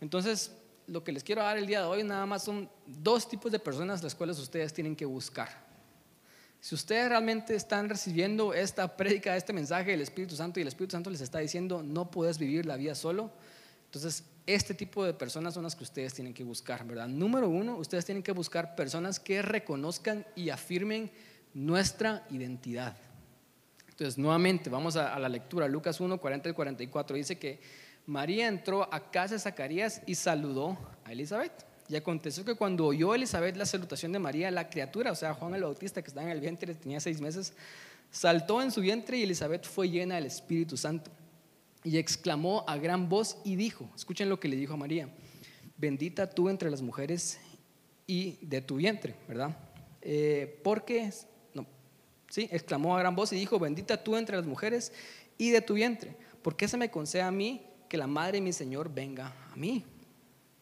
[0.00, 0.52] Entonces,
[0.86, 3.58] lo que les quiero dar el día de hoy nada más son dos tipos de
[3.58, 5.48] personas las cuales ustedes tienen que buscar.
[6.60, 10.92] Si ustedes realmente están recibiendo esta prédica, este mensaje del Espíritu Santo y el Espíritu
[10.92, 13.32] Santo les está diciendo no puedes vivir la vida solo,
[13.86, 17.08] entonces este tipo de personas son las que ustedes tienen que buscar, ¿verdad?
[17.08, 21.10] Número uno, ustedes tienen que buscar personas que reconozcan y afirmen
[21.54, 22.96] nuestra identidad.
[23.88, 27.60] Entonces, nuevamente, vamos a, la lectura, Lucas 1, 40 y 44, dice que
[28.06, 31.52] María entró a casa de Zacarías y saludó a Elizabeth.
[31.88, 35.54] Y aconteció que cuando oyó Elizabeth la salutación de María, la criatura, o sea, Juan
[35.54, 37.52] el Bautista que estaba en el vientre, tenía seis meses,
[38.10, 41.10] saltó en su vientre y Elizabeth fue llena del Espíritu Santo.
[41.84, 45.08] Y exclamó a gran voz y dijo, escuchen lo que le dijo a María,
[45.76, 47.40] bendita tú entre las mujeres
[48.06, 49.56] y de tu vientre, ¿verdad?
[50.00, 51.10] Eh, porque,
[51.54, 51.66] no,
[52.30, 54.92] sí, exclamó a gran voz y dijo, bendita tú entre las mujeres
[55.36, 58.40] y de tu vientre, ¿por qué se me concede a mí que la madre de
[58.40, 59.84] mi Señor venga a mí?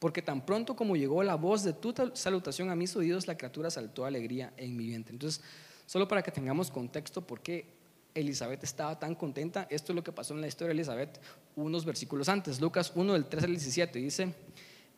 [0.01, 3.71] porque tan pronto como llegó la voz de tu salutación a mis oídos, la criatura
[3.71, 5.13] saltó alegría en mi vientre.
[5.13, 5.43] Entonces,
[5.85, 7.67] solo para que tengamos contexto, ¿por qué
[8.15, 9.67] Elizabeth estaba tan contenta.
[9.71, 11.21] Esto es lo que pasó en la historia de Elizabeth
[11.57, 12.61] unos versículos antes.
[12.61, 14.35] Lucas 1 del 3 al 17 dice,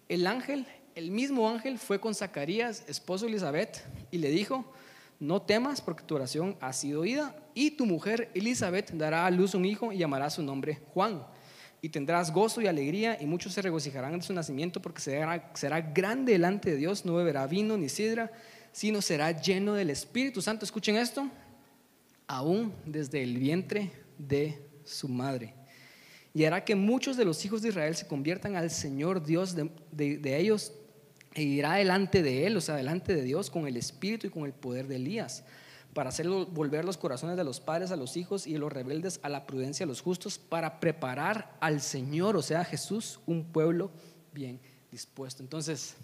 [0.08, 4.64] el ángel, el mismo ángel fue con Zacarías, esposo de Elizabeth, y le dijo,
[5.20, 9.54] no temas porque tu oración ha sido oída y tu mujer Elizabeth dará a luz
[9.54, 11.24] un hijo y llamará su nombre Juan.
[11.82, 15.80] Y tendrás gozo y alegría y muchos se regocijarán de su nacimiento porque será, será
[15.80, 18.30] grande delante de Dios, no beberá vino ni sidra,
[18.72, 20.64] sino será lleno del Espíritu Santo.
[20.64, 21.28] Escuchen esto
[22.28, 25.54] aún desde el vientre de su madre.
[26.34, 30.38] Y hará que muchos de los hijos de Israel se conviertan al Señor Dios de,
[30.38, 30.72] ellos
[31.34, 34.44] e irá delante de Él, o sea, delante de Dios, con el espíritu y con
[34.44, 35.44] el poder de Elías,
[35.94, 39.20] para hacer volver los corazones de los padres a los hijos y de los rebeldes
[39.22, 43.90] a la prudencia a los justos, para preparar al Señor, o sea, Jesús, un pueblo
[44.32, 44.58] bien
[44.90, 45.42] dispuesto.
[45.42, 45.94] Entonces,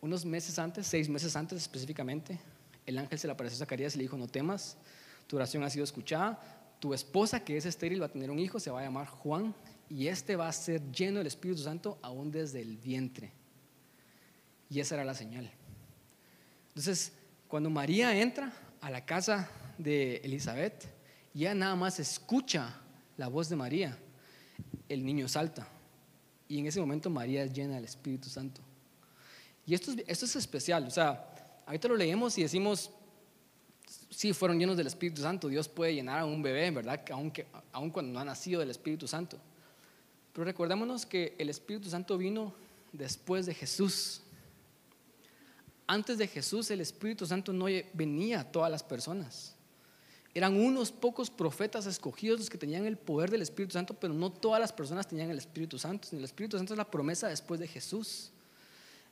[0.00, 2.38] unos meses antes, seis meses antes específicamente,
[2.84, 4.76] el ángel se le apareció a Zacarías y le dijo, no temas,
[5.26, 6.38] tu oración ha sido escuchada,
[6.78, 9.54] tu esposa que es estéril va a tener un hijo, se va a llamar Juan,
[9.88, 13.32] y este va a ser lleno del Espíritu Santo aún desde el vientre.
[14.68, 15.50] Y esa era la señal.
[16.68, 17.12] Entonces,
[17.48, 18.52] cuando María entra
[18.84, 20.84] a la casa de Elizabeth,
[21.32, 22.82] ya nada más escucha
[23.16, 23.96] la voz de María,
[24.90, 25.66] el niño salta.
[26.48, 28.60] Y en ese momento María es llena del Espíritu Santo.
[29.64, 32.90] Y esto esto es especial, o sea, ahorita lo leemos y decimos,
[34.10, 35.48] sí fueron llenos del Espíritu Santo.
[35.48, 37.00] Dios puede llenar a un bebé, ¿verdad?
[37.12, 39.38] Aunque, aun cuando no ha nacido del Espíritu Santo.
[40.34, 42.52] Pero recordémonos que el Espíritu Santo vino
[42.92, 44.20] después de Jesús.
[45.86, 49.54] Antes de Jesús el Espíritu Santo no venía a todas las personas.
[50.34, 54.32] Eran unos pocos profetas escogidos los que tenían el poder del Espíritu Santo, pero no
[54.32, 56.08] todas las personas tenían el Espíritu Santo.
[56.10, 58.32] El Espíritu Santo es la promesa después de Jesús.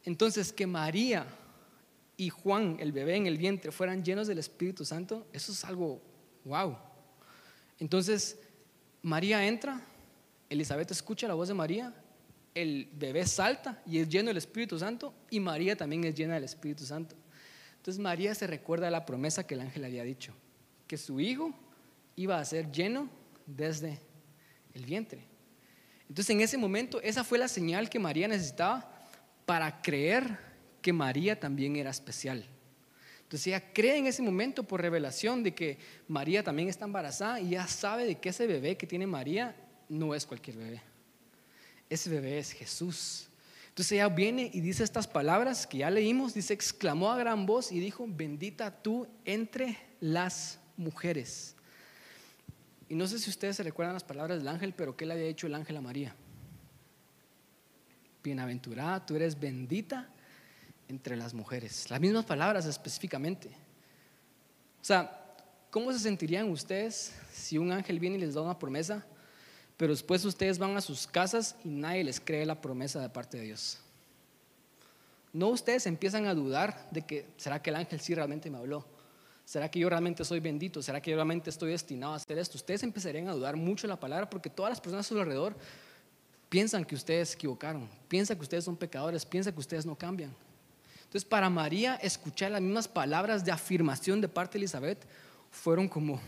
[0.04, 1.26] Entonces, que María
[2.16, 6.00] y Juan, el bebé en el vientre, fueran llenos del Espíritu Santo, eso es algo
[6.44, 6.76] wow.
[7.78, 8.38] Entonces,
[9.02, 9.80] María entra,
[10.50, 11.94] Elizabeth escucha la voz de María,
[12.54, 16.44] el bebé salta y es lleno del Espíritu Santo, y María también es llena del
[16.44, 17.16] Espíritu Santo.
[17.76, 20.32] Entonces, María se recuerda la promesa que el ángel había dicho,
[20.86, 21.52] que su hijo
[22.16, 23.08] iba a ser lleno
[23.46, 23.98] desde
[24.74, 25.24] el vientre.
[26.08, 28.92] Entonces, en ese momento, esa fue la señal que María necesitaba
[29.46, 30.38] para creer
[30.80, 32.44] que María también era especial.
[33.32, 37.50] Entonces ella cree en ese momento por revelación de que María también está embarazada y
[37.50, 39.56] ya sabe de que ese bebé que tiene María
[39.88, 40.82] no es cualquier bebé.
[41.92, 43.28] Ese bebé es Jesús.
[43.68, 47.70] Entonces ella viene y dice estas palabras que ya leímos, dice, exclamó a gran voz
[47.70, 51.54] y dijo, bendita tú entre las mujeres.
[52.88, 55.26] Y no sé si ustedes se recuerdan las palabras del ángel, pero ¿qué le había
[55.26, 56.16] dicho el ángel a María?
[58.24, 60.08] Bienaventurada, tú eres bendita
[60.88, 61.90] entre las mujeres.
[61.90, 63.48] Las mismas palabras específicamente.
[64.80, 65.36] O sea,
[65.68, 69.06] ¿cómo se sentirían ustedes si un ángel viene y les da una promesa,
[69.82, 73.38] pero después ustedes van a sus casas y nadie les cree la promesa de parte
[73.38, 73.80] de Dios?
[75.32, 78.86] No ustedes empiezan a dudar de que, ¿será que el ángel sí realmente me habló?
[79.44, 80.80] ¿Será que yo realmente soy bendito?
[80.82, 82.58] ¿Será que yo realmente estoy destinado a hacer esto?
[82.58, 85.56] Ustedes empezarían a dudar mucho la palabra porque todas las personas a su alrededor
[86.48, 90.32] piensan que ustedes se equivocaron, piensan que ustedes son pecadores, piensan que ustedes no cambian.
[90.98, 95.04] Entonces, para María, escuchar las mismas palabras de afirmación de parte de Elizabeth
[95.50, 96.20] fueron como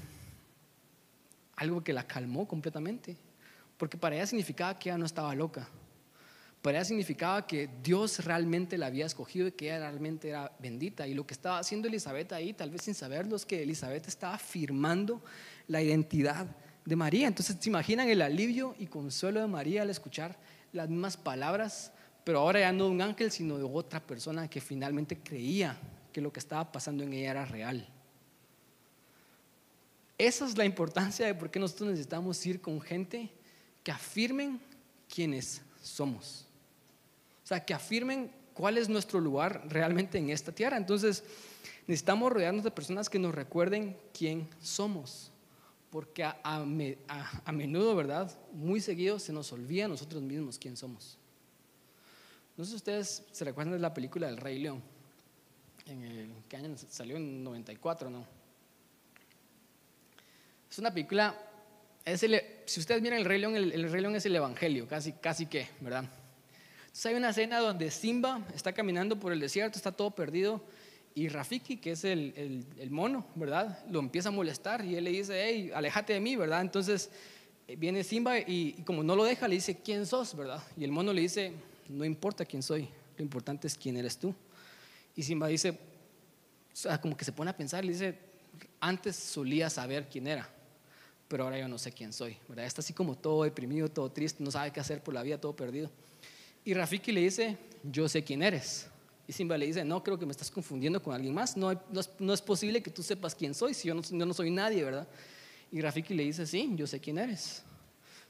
[1.55, 3.17] algo que la calmó completamente.
[3.85, 5.69] Porque para ella significaba que ella no estaba loca.
[6.63, 11.07] Para ella significaba que Dios realmente la había escogido y que ella realmente era bendita.
[11.07, 14.37] Y lo que estaba haciendo Elizabeth ahí, tal vez sin saberlo, es que Elizabeth estaba
[14.37, 15.23] afirmando
[15.69, 16.47] la identidad
[16.87, 17.29] de María.
[17.29, 20.39] Entonces, ¿se imaginan el alivio y consuelo de María al escuchar
[20.73, 21.93] las mismas palabras
[22.25, 25.79] pero ahora ya no de un ángel, sino de otra persona que finalmente creía
[26.11, 27.87] que lo que estaba pasando en ella era real.
[30.17, 33.31] Esa es la importancia de por qué nosotros necesitamos ir con gente
[33.85, 34.61] que afirmen
[35.15, 36.47] quiénes somos.
[37.45, 40.77] O sea, que afirmen cuál es nuestro lugar realmente en esta tierra.
[40.77, 41.23] Entonces,
[41.87, 45.31] necesitamos rodearnos de personas que nos recuerden quién somos.
[45.91, 48.37] Porque a, a menudo, ¿verdad?
[48.53, 51.19] Muy seguido se nos olvida a nosotros mismos quién somos.
[52.57, 54.83] No sé si ustedes se recuerdan de la película del Rey León.
[55.87, 57.17] En el, ¿Qué año salió?
[57.17, 58.25] En 94, ¿no?
[60.71, 61.44] Es una película.
[62.67, 65.69] Si ustedes miran el Rey León, el, Rey León es el Evangelio, casi, casi que,
[65.81, 66.05] ¿verdad?
[66.81, 70.63] Entonces hay una escena donde Simba está caminando por el desierto, está todo perdido,
[71.15, 73.85] y Rafiki, que es el, el, mono, ¿verdad?
[73.89, 76.61] Lo empieza a molestar y él le dice, hey, aléjate de mí, ¿verdad?
[76.61, 77.09] Entonces
[77.69, 80.63] eh, viene Simba y, y como no lo deja, le dice, ¿quién sos, verdad?
[80.77, 81.53] Y el mono le dice,
[81.89, 84.35] no importa quién soy, lo importante es quién eres tú.
[85.17, 88.19] Y Simba dice, o sea, como que se pone a pensar, le dice,
[88.81, 90.49] antes solía saber quién era,
[91.29, 92.67] pero ahora yo no sé quién soy, ¿verdad?
[92.67, 95.55] Está así como todo deprimido, todo triste, no sabe qué hacer por la vida, todo
[95.55, 95.91] perdido.
[96.65, 98.89] Y Rafiki le dice, yo sé quién eres.
[99.27, 101.73] Y Simba le dice, no, creo que me estás confundiendo con alguien más, no,
[102.19, 104.85] no, es, posible que tú sepas quién soy, si yo no, yo no soy nadie,
[104.85, 105.09] ¿verdad?
[105.73, 107.63] Y Rafiki le dice, sí, yo sé quién eres.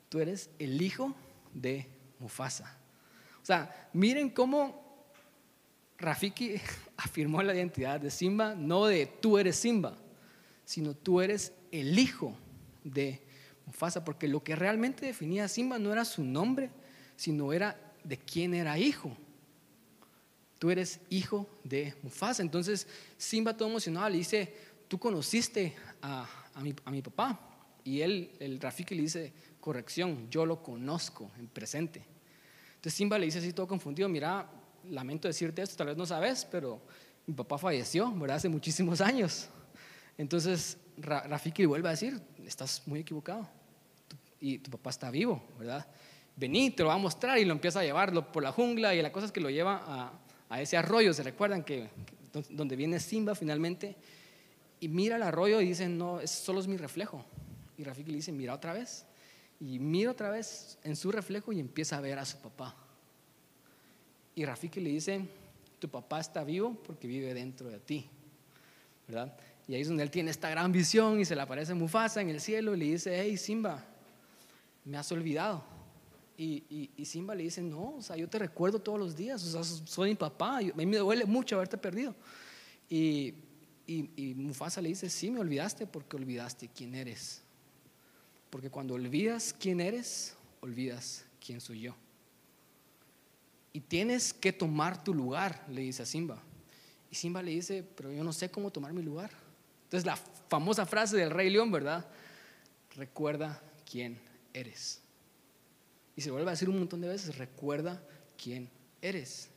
[0.08, 1.14] Tú eres el hijo
[1.52, 1.88] de
[2.20, 2.78] Mufasa.
[3.42, 5.04] O sea, miren cómo
[5.98, 6.54] Rafiki
[6.96, 9.96] afirmó la identidad de Simba, no de tú eres Simba,
[10.64, 12.36] sino tú eres el hijo
[12.84, 13.20] de
[13.66, 16.70] Mufasa, porque lo que realmente definía a Simba no era su nombre,
[17.16, 19.16] sino era de quién era hijo.
[20.58, 22.42] Tú eres hijo de Mufasa.
[22.42, 24.54] Entonces Simba todo emocionado le dice,
[24.88, 26.28] tú conociste a,
[26.62, 27.40] mi, papá.
[27.82, 32.04] Y él, el Rafiki le dice, corrección, yo lo conozco en presente.
[32.76, 34.48] Entonces Simba le dice así todo confundido, mira,
[34.90, 36.80] lamento decirte esto, tal vez no sabes, pero
[37.26, 38.36] mi papá falleció, ¿verdad?
[38.36, 39.48] Hace muchísimos años.
[40.18, 43.48] Entonces Rafiki vuelve a decir, estás muy equivocado.
[44.40, 45.86] Y tu papá está vivo, ¿verdad?
[46.36, 49.02] Vení, te lo va a mostrar y lo empieza a llevarlo por la jungla y
[49.02, 50.12] la cosa es que lo lleva
[50.48, 51.12] a, ese arroyo.
[51.12, 51.88] ¿Se recuerdan que,
[52.50, 53.96] donde viene Simba finalmente?
[54.80, 57.24] Y mira el arroyo y dice, no, es, solo es mi reflejo.
[57.76, 59.06] Y Rafiki le dice, mira otra vez.
[59.60, 62.76] Y mira otra vez en su reflejo y empieza a ver a su papá.
[64.34, 65.26] Y Rafiki le dice,
[65.78, 68.08] tu papá está vivo porque vive dentro de ti.
[69.06, 69.36] ¿Verdad?
[69.66, 72.28] Y ahí es donde él tiene esta gran visión y se le aparece Mufasa en
[72.28, 73.84] el cielo y le dice, hey Simba,
[74.84, 75.64] me has olvidado.
[76.36, 79.64] Y, Simba le dice, no, o sea, yo te recuerdo todos los días, o sea,
[79.86, 82.14] soy mi papá, a mí me duele mucho haberte perdido.
[82.90, 83.34] Y,
[83.86, 87.42] y Mufasa le dice, sí, me olvidaste porque olvidaste quién eres.
[88.50, 91.94] Porque cuando olvidas quién eres, olvidas quién soy yo.
[93.72, 96.40] Y tienes que tomar tu lugar, le dice a Simba.
[97.10, 99.43] Y Simba le dice, pero yo no sé cómo tomar mi lugar.
[99.94, 100.16] Entonces la
[100.48, 102.04] famosa frase del rey león, ¿verdad?
[102.96, 104.18] Recuerda quién
[104.52, 105.00] eres.
[106.16, 108.02] Y se vuelve a decir un montón de veces, recuerda
[108.36, 108.68] quién
[109.00, 109.50] eres.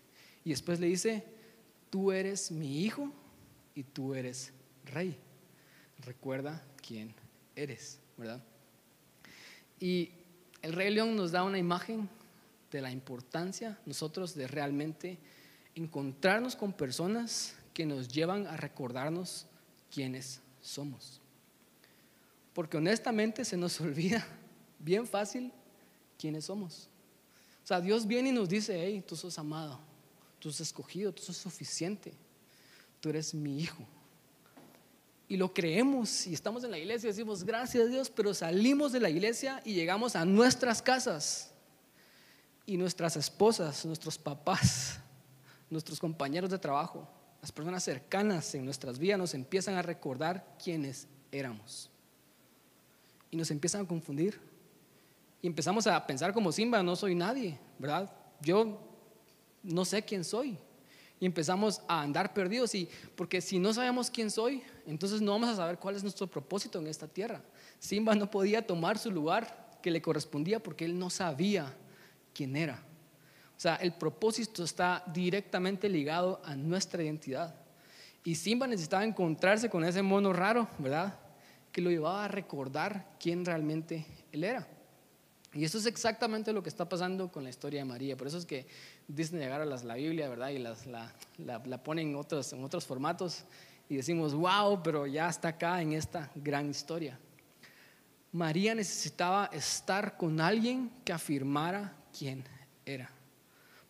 [0.46, 1.24] Y después le dice,
[1.90, 3.12] tú eres mi hijo
[3.74, 4.54] y tú eres
[4.86, 5.18] rey.
[6.06, 7.16] Recuerda quién
[7.56, 8.44] eres, ¿verdad?
[9.80, 10.12] Y
[10.62, 12.08] el rey león nos da una imagen
[12.70, 15.18] de la importancia nosotros de realmente
[15.74, 19.47] encontrarnos con personas que nos llevan a recordarnos
[19.92, 21.22] quiénes somos.
[22.54, 24.26] Porque honestamente se nos olvida
[24.80, 25.52] bien fácil
[26.18, 26.90] quiénes somos.
[27.64, 29.80] O sea, Dios viene y nos dice, hey, tú sos amado,
[30.40, 32.14] tú sos escogido, tú sos suficiente,
[33.02, 33.86] tú eres mi hijo.
[35.28, 38.94] Y lo creemos y estamos en la iglesia y decimos, gracias a Dios, pero salimos
[38.94, 41.52] de la iglesia y llegamos a nuestras casas.
[42.66, 45.00] Y nuestras esposas, nuestros papás,
[45.70, 47.08] nuestros compañeros de trabajo,
[47.48, 51.90] las personas cercanas en nuestras vidas nos empiezan a recordar quiénes éramos.
[53.32, 54.38] Y nos empiezan a confundir.
[55.42, 58.12] Y empezamos a pensar como Simba, no soy nadie, ¿verdad?
[58.42, 58.82] Yo
[59.64, 60.58] no sé quién soy.
[61.22, 62.76] Y empezamos a andar perdidos.
[62.76, 66.28] Y porque si no sabemos quién soy, entonces no vamos a saber cuál es nuestro
[66.28, 67.42] propósito en esta tierra.
[67.80, 71.74] Simba no podía tomar su lugar que le correspondía porque él no sabía
[72.34, 72.84] quién era.
[73.58, 77.56] O sea, el propósito está directamente ligado a nuestra identidad.
[78.24, 81.18] Y Simba necesitaba encontrarse con ese mono raro, ¿verdad?
[81.72, 84.68] Que lo llevaba a recordar quién realmente él era.
[85.54, 88.16] Y eso es exactamente lo que está pasando con la historia de María.
[88.16, 88.68] Por eso es que
[89.08, 90.50] Disney agarra la Biblia, ¿verdad?
[90.50, 93.44] Y la, la pone en otros, en otros formatos
[93.90, 97.18] y decimos, wow, pero ya está acá en esta gran historia.
[98.34, 102.44] María necesitaba estar con alguien que afirmara quién
[102.86, 103.17] era.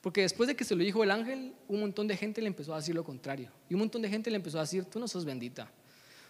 [0.08, 2.74] Porque después de que se lo dijo el ángel, un montón de gente le empezó
[2.74, 3.52] a decir lo contrario.
[3.70, 5.70] Y un montón de gente le empezó a decir, tú no sos bendita,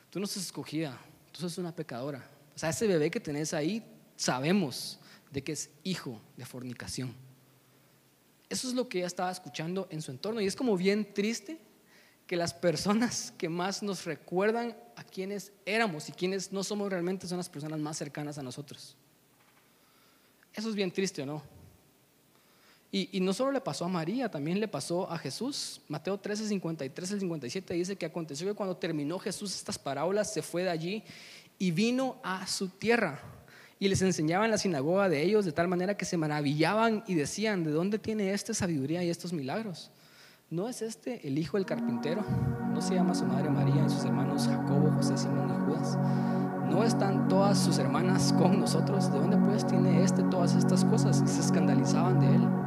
[0.09, 0.99] tú no sos escogida,
[1.31, 2.27] tú sos una pecadora.
[2.55, 3.83] O sea, ese bebé que tenés ahí,
[4.15, 4.99] sabemos
[5.31, 7.13] de que es hijo de fornicación.
[8.49, 10.41] Eso es lo que ella estaba escuchando en su entorno.
[10.41, 11.59] Y es como bien triste
[12.25, 17.27] que las personas que más nos recuerdan a quienes éramos y quienes no somos realmente
[17.27, 18.97] son las personas más cercanas a nosotros.
[20.51, 21.56] Eso es bien triste, ¿o
[23.05, 23.09] no?
[23.11, 25.81] Y, no solo le pasó a María, también le pasó a Jesús.
[25.87, 30.41] Mateo 13, 53 al 57 dice que aconteció que cuando terminó Jesús estas parábolas, se
[30.41, 31.03] fue de allí
[31.59, 33.19] y vino a su tierra.
[33.79, 37.13] Y les enseñaba en la sinagoga de ellos de tal manera que se maravillaban y
[37.13, 39.91] decían, ¿de dónde tiene esta sabiduría y estos milagros?
[40.49, 42.23] ¿No es este el hijo del carpintero?
[42.73, 45.97] ¿No se llama su madre María y sus hermanos Jacobo, José, Simón y Judas?
[46.71, 49.11] ¿No están todas sus hermanas con nosotros?
[49.11, 51.21] ¿De dónde pues tiene este todas estas cosas?
[51.23, 52.66] Y se escandalizaban de él.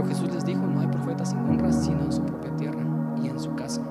[0.00, 2.82] Pero Jesús les dijo, no hay profeta sin honra sino en su propia tierra
[3.22, 3.82] y en su casa.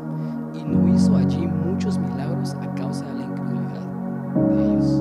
[0.56, 3.86] Y no hizo allí muchos milagros a causa de la incredulidad
[4.50, 4.99] de ellos.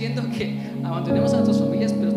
[0.00, 2.09] Diciendo que abandonemos a nuestras familias, pero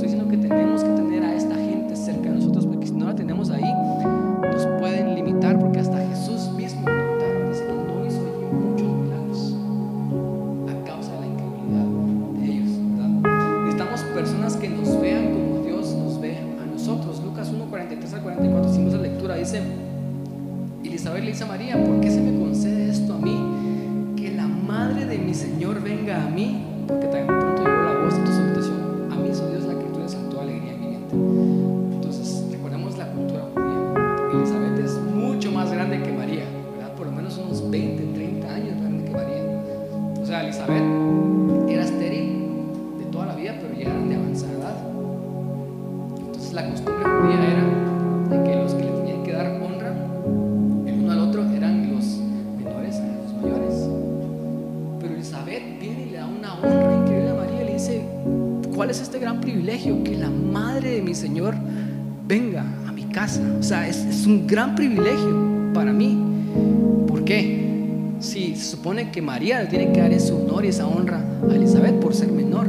[69.44, 72.66] María le tiene que dar ese honor y esa honra a Elizabeth por ser menor.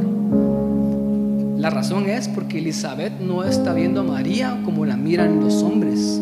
[1.57, 6.19] La razón es porque Elizabeth no está viendo a María como la miran los hombres.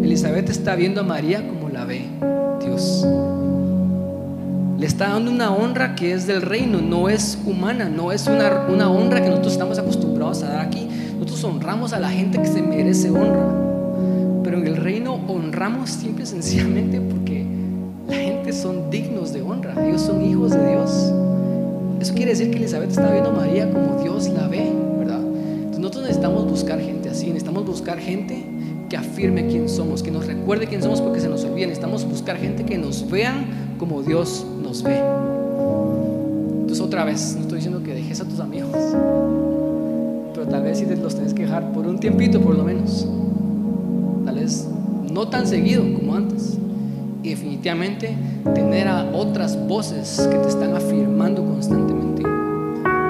[0.00, 2.02] Elizabeth está viendo a María como la ve
[2.64, 3.04] Dios.
[4.78, 8.66] Le está dando una honra que es del reino, no es humana, no es una,
[8.72, 10.86] una honra que nosotros estamos acostumbrados a dar aquí.
[11.14, 13.48] Nosotros honramos a la gente que se merece honra.
[14.44, 17.23] Pero en el reino honramos simple y sencillamente porque
[18.64, 19.74] son dignos de honra.
[19.86, 21.12] Ellos son hijos de Dios.
[22.00, 25.20] Eso quiere decir que Elizabeth está viendo a María como Dios la ve, ¿verdad?
[25.20, 28.42] Entonces nosotros necesitamos buscar gente así, necesitamos buscar gente
[28.88, 31.66] que afirme quién somos, que nos recuerde quién somos porque se nos olvida.
[31.66, 34.98] Necesitamos buscar gente que nos vean como Dios nos ve.
[36.60, 38.70] Entonces otra vez, no estoy diciendo que dejes a tus amigos,
[40.32, 43.06] pero tal vez sí te los tenés que dejar por un tiempito por lo menos.
[44.24, 44.66] Tal vez
[45.12, 46.53] no tan seguido como antes.
[47.24, 48.14] Y definitivamente
[48.54, 52.22] tener a otras voces que te están afirmando constantemente.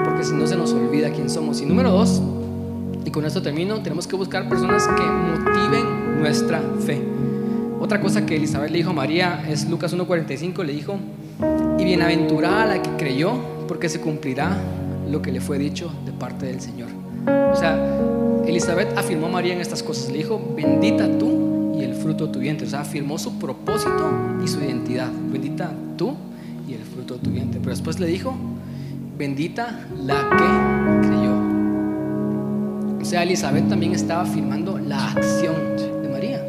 [0.05, 1.59] Porque si no se nos olvida quién somos.
[1.59, 2.21] Y número dos,
[3.03, 7.03] y con esto termino, tenemos que buscar personas que motiven nuestra fe.
[7.81, 10.95] Otra cosa que Elizabeth le dijo a María es Lucas 1.45, le dijo,
[11.77, 13.33] y bienaventurada la que creyó,
[13.67, 14.57] porque se cumplirá
[15.11, 16.87] lo que le fue dicho de parte del Señor.
[17.51, 17.77] O sea,
[18.47, 21.44] Elizabeth afirmó a María en estas cosas, le dijo, bendita tú
[22.05, 22.67] fruto de tu vientre.
[22.67, 24.11] O sea, afirmó su propósito
[24.43, 25.09] y su identidad.
[25.31, 26.15] Bendita tú
[26.67, 27.59] y el fruto de tu vientre.
[27.59, 28.35] Pero después le dijo,
[29.17, 31.33] bendita la que creyó.
[33.01, 35.55] O sea, Elizabeth también estaba afirmando la acción
[36.01, 36.45] de María.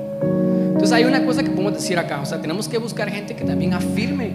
[0.66, 3.44] Entonces hay una cosa que podemos decir acá, o sea, tenemos que buscar gente que
[3.44, 4.32] también afirme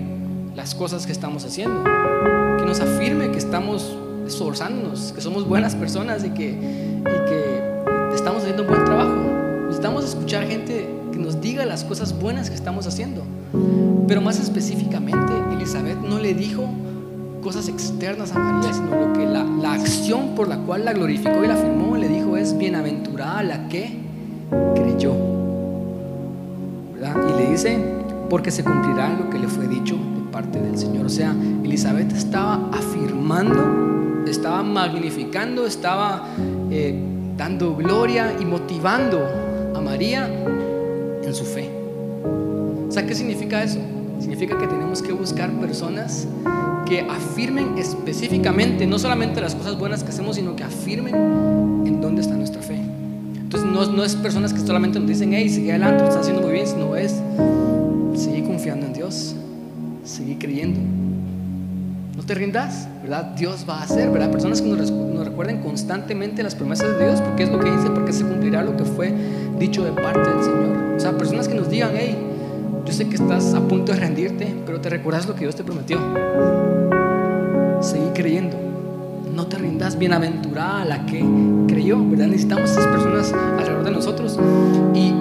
[0.56, 1.84] las cosas que estamos haciendo,
[2.58, 3.96] que nos afirme que estamos
[4.26, 9.16] esforzándonos, que somos buenas personas y que, y que estamos haciendo un buen trabajo.
[9.68, 13.24] Necesitamos escuchar gente nos diga las cosas buenas que estamos haciendo.
[14.08, 16.66] Pero más específicamente, Elizabeth no le dijo
[17.42, 21.44] cosas externas a María, sino lo que la, la acción por la cual la glorificó
[21.44, 24.00] y la afirmó, le dijo es bienaventurada la que
[24.76, 25.14] creyó.
[26.94, 27.16] ¿Verdad?
[27.30, 27.80] Y le dice,
[28.30, 31.06] porque se cumplirá lo que le fue dicho de parte del Señor.
[31.06, 36.28] O sea, Elizabeth estaba afirmando, estaba magnificando, estaba
[36.70, 36.98] eh,
[37.38, 39.20] dando gloria y motivando
[39.76, 40.30] a María
[41.34, 41.70] su fe.
[42.88, 43.80] O sea, ¿qué significa eso?
[44.20, 46.28] Significa que tenemos que buscar personas
[46.86, 51.16] que afirmen específicamente, no solamente las cosas buenas que hacemos, sino que afirmen
[51.86, 52.80] en dónde está nuestra fe.
[53.36, 56.68] Entonces no, es personas que solamente nos dicen, hey, sigue adelante, estás haciendo muy bien,
[56.68, 57.22] sino es
[58.16, 59.36] seguir confiando en Dios,
[60.04, 60.80] seguir creyendo.
[62.16, 63.34] No te rindas, ¿verdad?
[63.38, 64.32] Dios va a hacer, ¿verdad?
[64.32, 67.90] Personas que nos, nos recuerden constantemente las promesas de Dios, porque es lo que dice,
[67.90, 69.14] porque se cumplirá lo que fue
[69.62, 70.96] dicho de parte del Señor.
[70.98, 72.18] O sea, personas que nos digan, hey,
[72.86, 75.64] yo sé que estás a punto de rendirte, pero te recuerdas lo que Dios te
[75.64, 76.00] prometió.
[77.80, 78.58] Seguí creyendo.
[79.34, 81.24] No te rindas, bienaventurada la que
[81.68, 82.28] creyó, ¿verdad?
[82.28, 84.38] Necesitamos esas personas alrededor de nosotros.
[84.96, 85.14] Y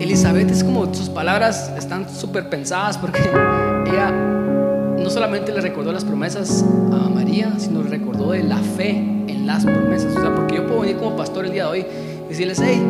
[0.00, 3.20] Elizabeth es como sus palabras están súper pensadas porque
[3.86, 8.90] ella no solamente le recordó las promesas a María, sino le recordó de la fe
[8.90, 10.16] en las promesas.
[10.16, 11.86] O sea, porque yo puedo venir como pastor el día de hoy
[12.26, 12.82] y decirles, hey,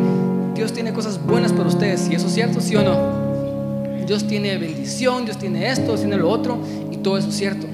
[0.59, 2.09] Dios tiene cosas buenas para ustedes.
[2.11, 4.05] ¿Y eso es cierto, sí o no?
[4.05, 6.59] Dios tiene bendición, Dios tiene esto, Dios tiene lo otro,
[6.91, 7.65] y todo eso es cierto.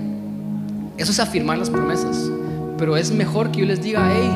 [0.99, 2.31] Eso es afirmar las promesas.
[2.77, 4.31] Pero es mejor que yo les diga, hey,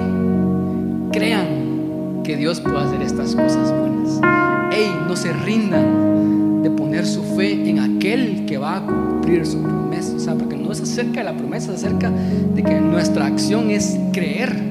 [1.13, 4.19] crean que Dios puede hacer estas cosas buenas.
[4.73, 9.61] Hey, no se rindan de poner su fe en aquel que va a cumplir su
[9.61, 10.15] promesa.
[10.17, 13.71] O sea, porque no es acerca de la promesa, es acerca de que nuestra acción
[13.71, 14.68] es creer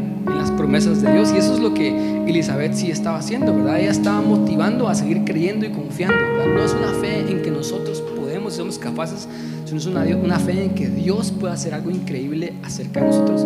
[0.57, 1.31] promesas de Dios.
[1.33, 3.79] Y eso es lo que Elizabeth sí estaba haciendo, ¿verdad?
[3.79, 6.53] Ella estaba motivando a seguir creyendo y confiando, ¿verdad?
[6.53, 9.27] No es una fe en que nosotros podemos y somos capaces,
[9.65, 13.45] sino es una, una fe en que Dios puede hacer algo increíble acerca de nosotros.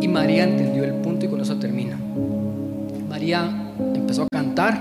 [0.00, 1.98] Y María entendió el punto y con eso termina.
[3.08, 4.80] María empezó a cantar,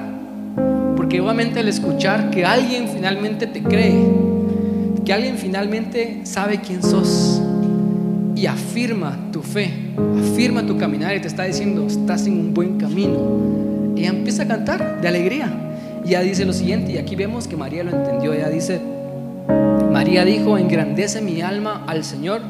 [0.95, 3.95] porque obviamente al escuchar que alguien finalmente te cree,
[5.05, 7.41] que alguien finalmente sabe quién sos
[8.37, 9.71] y afirma tu fe,
[10.19, 14.47] afirma tu caminar y te está diciendo, estás en un buen camino, ella empieza a
[14.47, 15.51] cantar de alegría.
[16.05, 18.79] Y ella dice lo siguiente, y aquí vemos que María lo entendió, ella dice,
[19.91, 22.41] María dijo, engrandece mi alma al Señor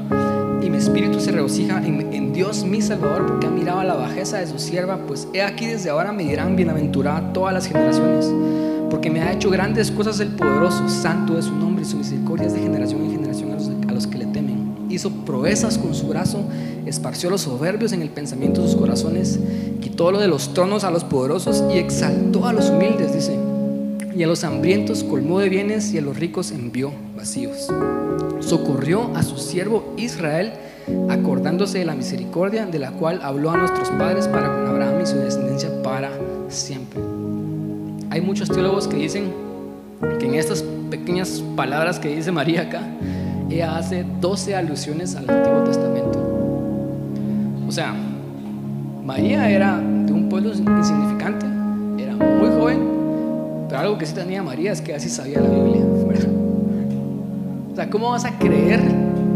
[0.61, 4.37] y mi espíritu se regocija en, Dios mi Salvador porque ha mirado a la bajeza
[4.37, 8.31] de su sierva, pues he aquí desde ahora me dirán bienaventurada todas las generaciones,
[8.91, 12.45] porque me ha hecho grandes cosas el poderoso, santo es su nombre y su misericordia
[12.45, 13.76] es de generación en generación
[15.27, 16.39] proezas con su brazo,
[16.87, 19.39] esparció los soberbios en el pensamiento de sus corazones,
[19.81, 23.37] quitó lo de los tronos a los poderosos y exaltó a los humildes, dice
[24.17, 27.67] y a los hambrientos colmó de bienes y a los ricos envió vacíos.
[28.39, 30.53] Socorrió a su siervo Israel,
[31.07, 35.05] acordándose de la misericordia de la cual habló a nuestros padres para con Abraham y
[35.05, 36.09] su descendencia para
[36.47, 36.99] siempre.
[38.09, 39.31] Hay muchos teólogos que dicen
[40.19, 42.81] que en estas pequeñas palabras que dice María acá,
[43.49, 46.19] ella hace 12 alusiones al Antiguo Testamento.
[47.67, 47.93] O sea,
[49.03, 51.45] María era de un pueblo insignificante,
[51.97, 52.79] era muy joven,
[53.67, 55.81] pero algo que sí tenía María es que así sabía la Biblia.
[57.71, 58.81] O sea, ¿cómo vas a creer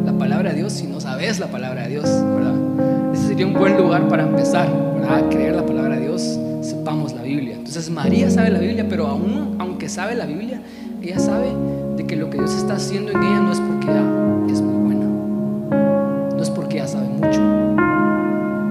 [0.05, 2.05] la palabra de Dios si no sabes la palabra de Dios?
[2.05, 3.14] ¿verdad?
[3.14, 5.30] Ese sería un buen lugar para empezar, ¿verdad?
[5.30, 7.55] creer la palabra de Dios, sepamos la Biblia.
[7.55, 10.59] Entonces María sabe la Biblia, pero aún aunque sabe la Biblia,
[11.01, 11.49] ella sabe
[11.98, 14.04] de que lo que Dios está haciendo en ella no es porque ella
[14.52, 17.42] es muy buena, no es porque ella sabe mucho.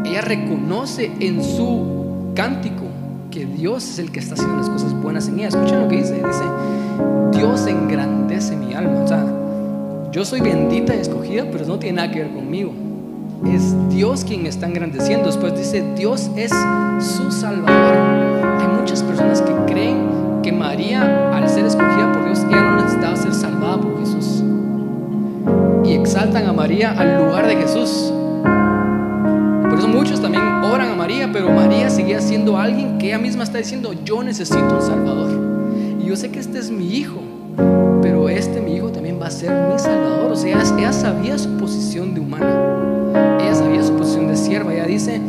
[0.04, 2.84] Ella reconoce en su cántico
[3.30, 5.48] que Dios es el que está haciendo las cosas buenas en ella.
[5.48, 6.14] Escuchen lo que dice.
[6.14, 6.44] Dice,
[7.32, 9.04] Dios engrandece mi alma.
[9.04, 9.24] O sea,
[10.10, 12.72] yo soy bendita y escogida, pero no tiene nada que ver conmigo.
[13.46, 15.26] Es Dios quien me está engrandeciendo.
[15.26, 16.50] Después dice, Dios es
[16.98, 17.96] su salvador.
[18.60, 22.69] Hay muchas personas que creen que María, al ser escogida por Dios, ella no
[23.00, 24.42] necesitaba ser salvada por Jesús.
[25.84, 28.12] Y exaltan a María al lugar de Jesús.
[28.42, 33.44] Por eso muchos también oran a María, pero María seguía siendo alguien que ella misma
[33.44, 35.30] está diciendo, yo necesito un Salvador.
[36.00, 37.20] Y yo sé que este es mi hijo,
[38.02, 40.32] pero este mi hijo también va a ser mi Salvador.
[40.32, 44.74] O sea, ella, sabía su posición de humana, ella sabía su posición de sierva.
[44.74, 45.20] Ella dice,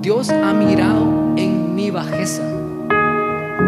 [0.00, 2.42] Dios ha mirado en mi bajeza.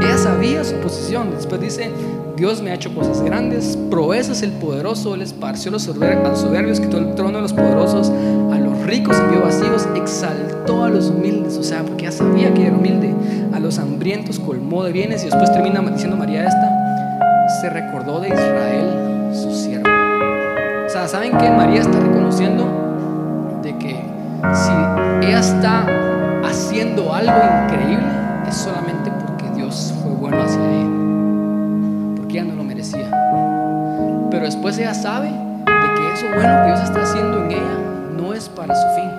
[0.03, 1.31] Ella sabía su posición.
[1.31, 1.91] Después dice,
[2.37, 7.15] Dios me ha hecho cosas grandes, proezas el poderoso, Él esparció los soberbios, quitó el
[7.15, 8.11] trono de los poderosos,
[8.53, 12.67] a los ricos envió vacíos, exaltó a los humildes, o sea, porque ya sabía que
[12.67, 13.15] era humilde,
[13.53, 18.29] a los hambrientos colmó de bienes y después termina diciendo María esta, se recordó de
[18.29, 19.89] Israel, su siervo.
[20.87, 22.67] O sea, ¿saben que María está reconociendo
[23.63, 23.91] de que
[24.53, 25.87] si ella está
[26.45, 27.33] haciendo algo
[27.65, 28.14] increíble,
[34.65, 37.79] después ella sabe de que eso bueno que Dios está haciendo en ella
[38.17, 39.11] no es para su fin,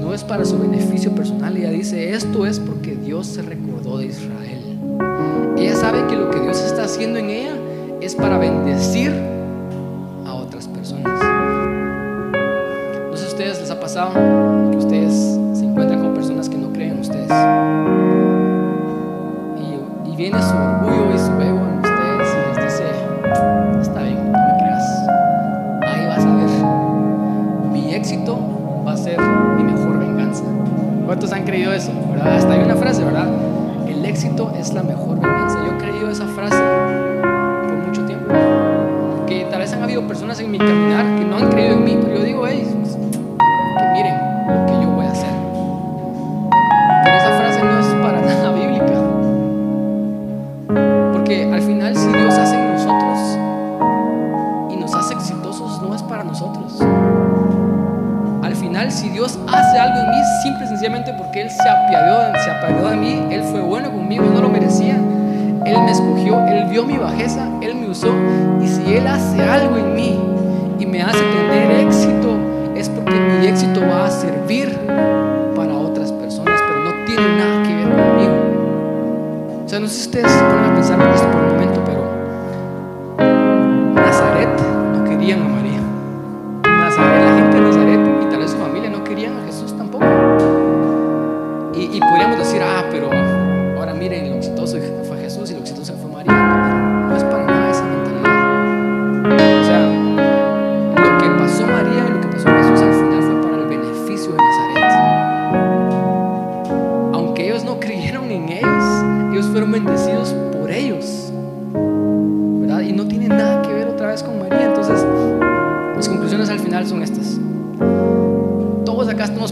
[0.00, 1.54] no es para su beneficio personal.
[1.58, 4.78] Ella dice, esto es porque Dios se recordó de Israel.
[5.58, 7.52] Ella sabe que lo que Dios está haciendo en ella
[8.00, 9.12] es para bendecir
[10.24, 11.20] a otras personas.
[13.12, 14.14] ustedes les ha pasado
[14.70, 15.12] que ustedes
[15.52, 17.30] se encuentran con personas que no creen en ustedes.
[20.10, 20.99] Y viene su orgullo
[31.10, 31.90] ¿Cuántos han creído eso?
[32.12, 32.36] ¿verdad?
[32.36, 33.26] Hasta hay una frase, ¿verdad?
[33.88, 35.58] El éxito es la mejor venganza.
[35.66, 38.32] Yo he creído esa frase por mucho tiempo.
[39.26, 41.98] Que tal vez han habido personas en mi caminar que no han creído en mí,
[42.00, 42.64] pero yo digo, hey,
[60.80, 64.48] sencillamente porque Él se apiadó, se apiadó de mí, Él fue bueno conmigo, no lo
[64.48, 64.94] merecía.
[65.66, 68.08] Él me escogió, Él vio mi bajeza, Él me usó.
[68.62, 70.18] Y si Él hace algo en mí
[70.78, 72.34] y me hace tener éxito,
[72.74, 74.74] es porque mi éxito va a servir
[75.54, 79.62] para otras personas, pero no tiene nada que ver conmigo.
[79.66, 81.29] O sea, no sé si ustedes se a pensar en esto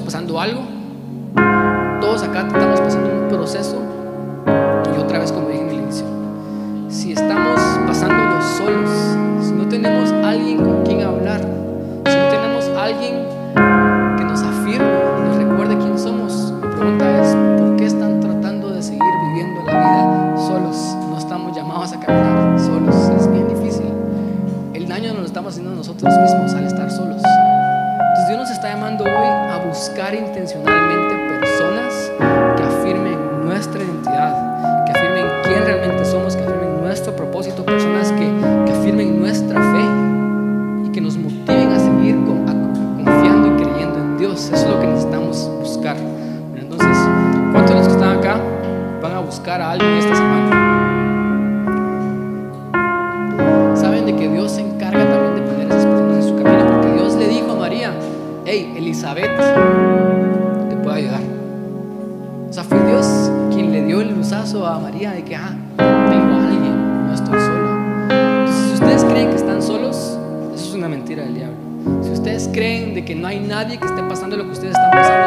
[0.00, 0.62] pasando algo.
[2.00, 3.76] Todos acá estamos pasando un proceso.
[4.94, 6.06] Y otra vez, como dije en el inicio,
[6.88, 8.90] si estamos pasándolo solos,
[9.40, 13.37] si no tenemos alguien con quien hablar, si no tenemos alguien
[30.08, 32.12] buscar intencionalmente personas
[32.56, 38.26] que afirmen nuestra identidad, que afirmen quién realmente somos, que afirmen nuestro propósito, personas que,
[38.64, 44.50] que afirmen nuestra fe y que nos motiven a seguir confiando y creyendo en Dios.
[44.50, 45.96] Eso es lo que necesitamos buscar.
[46.56, 46.96] Entonces,
[47.52, 48.40] ¿cuántos de los que están acá
[49.02, 49.97] van a buscar a alguien
[73.40, 75.17] nadie que esté pasando lo que ustedes están pasando,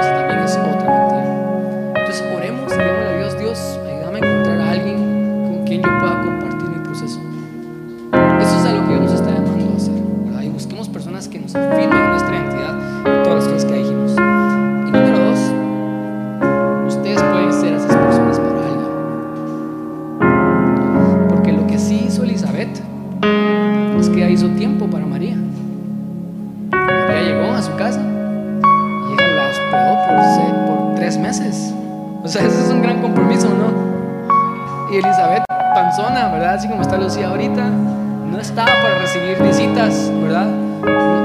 [32.32, 34.89] sea, ese es un gran compromiso, ¿no?
[34.89, 35.43] Y Elizabeth
[35.75, 36.53] panzona, ¿verdad?
[36.55, 40.47] Así como está Lucía ahorita, no estaba para recibir visitas, ¿verdad?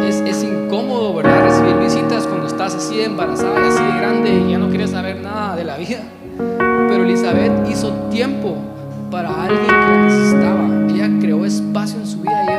[0.05, 1.45] Es, incómodo, ¿verdad?
[1.45, 5.21] Recibir visitas cuando estás así embarazada y así de grande y ya no quieres saber
[5.21, 6.01] nada de la vida.
[6.39, 8.57] Pero Elizabeth hizo tiempo
[9.09, 10.69] para alguien que la necesitaba.
[10.89, 12.53] Ella creó espacio en su vida y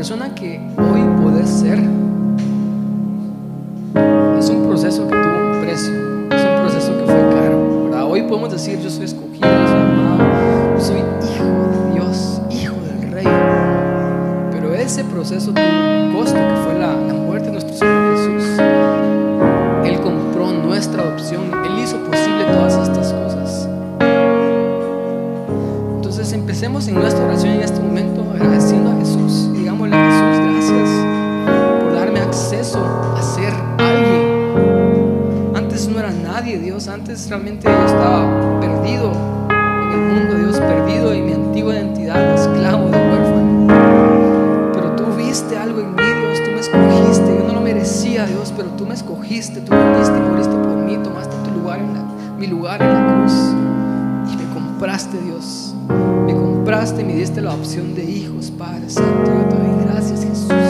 [0.00, 1.78] persona que hoy podés ser
[4.38, 5.92] es un proceso que tuvo un precio,
[6.34, 7.84] es un proceso que fue caro.
[7.84, 8.04] ¿verdad?
[8.04, 10.96] Hoy podemos decir, yo soy escogido, yo soy amado, soy
[11.28, 13.26] hijo de Dios, hijo del rey.
[14.50, 18.58] Pero ese proceso tuvo un costo que fue la, la muerte de nuestro Señor Jesús.
[19.84, 23.68] Él compró nuestra adopción, Él hizo posible todas estas cosas.
[25.96, 30.90] Entonces empecemos en nuestra oración en este momento agradeciendo a Jesús digámosle a Jesús, gracias
[31.82, 32.84] por darme acceso
[33.16, 35.52] a ser alguien.
[35.54, 39.12] Antes no era nadie, Dios, antes realmente yo estaba perdido
[39.50, 44.70] en el mundo, Dios, perdido en mi antigua identidad, esclavo de huérfano.
[44.74, 48.52] Pero tú viste algo en mí, Dios, tú me escogiste, yo no lo merecía, Dios,
[48.56, 52.02] pero tú me escogiste, tú viniste y moriste por mí, tomaste tu lugar en la,
[52.38, 53.54] mi lugar en la cruz
[54.32, 55.74] y me compraste, Dios
[56.70, 59.28] compraste y me diste la opción de hijos, Padre Santo.
[59.28, 60.69] Yo te doy gracias, Jesús.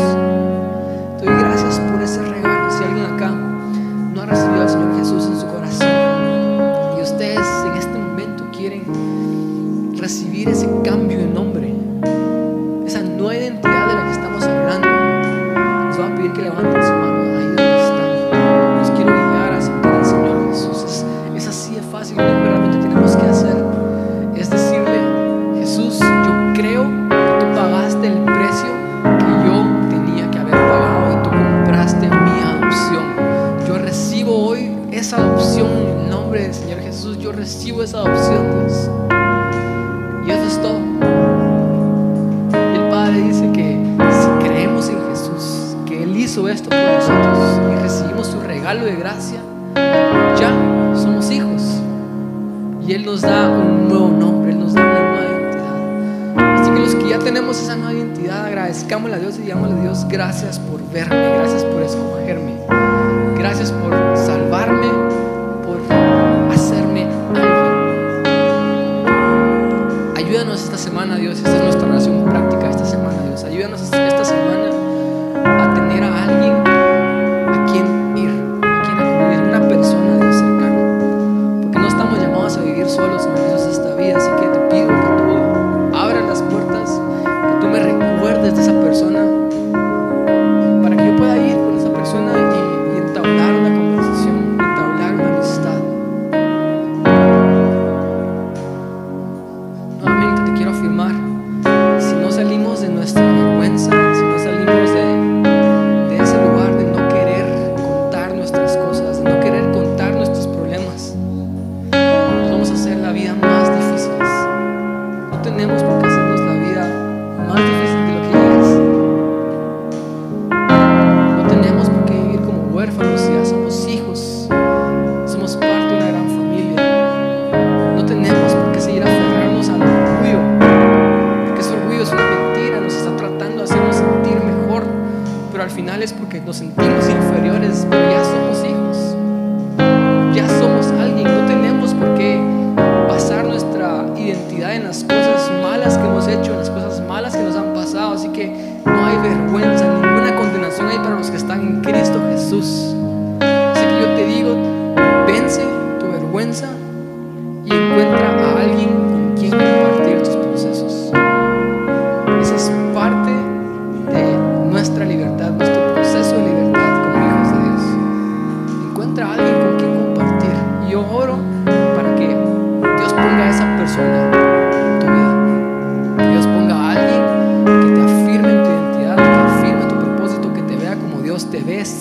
[70.65, 71.39] esta semana, Dios.
[71.39, 73.45] Esta es nuestra oración práctica esta semana, Dios.
[73.45, 74.60] Ayúdanos esta semana.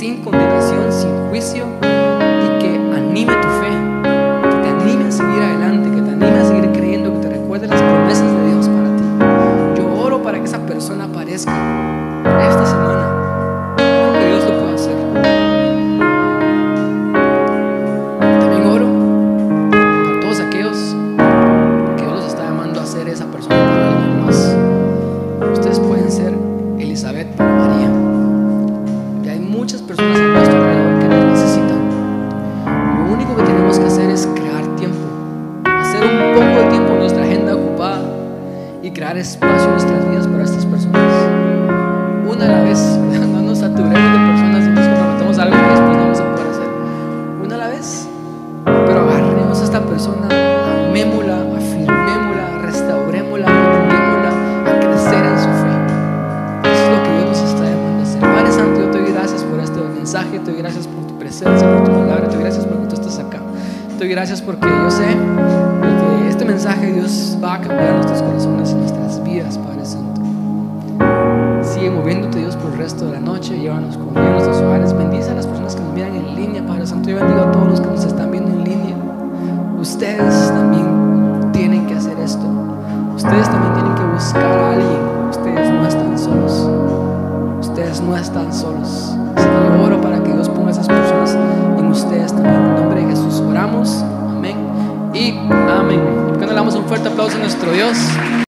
[0.10, 0.44] incondicional.
[0.44, 0.49] Né?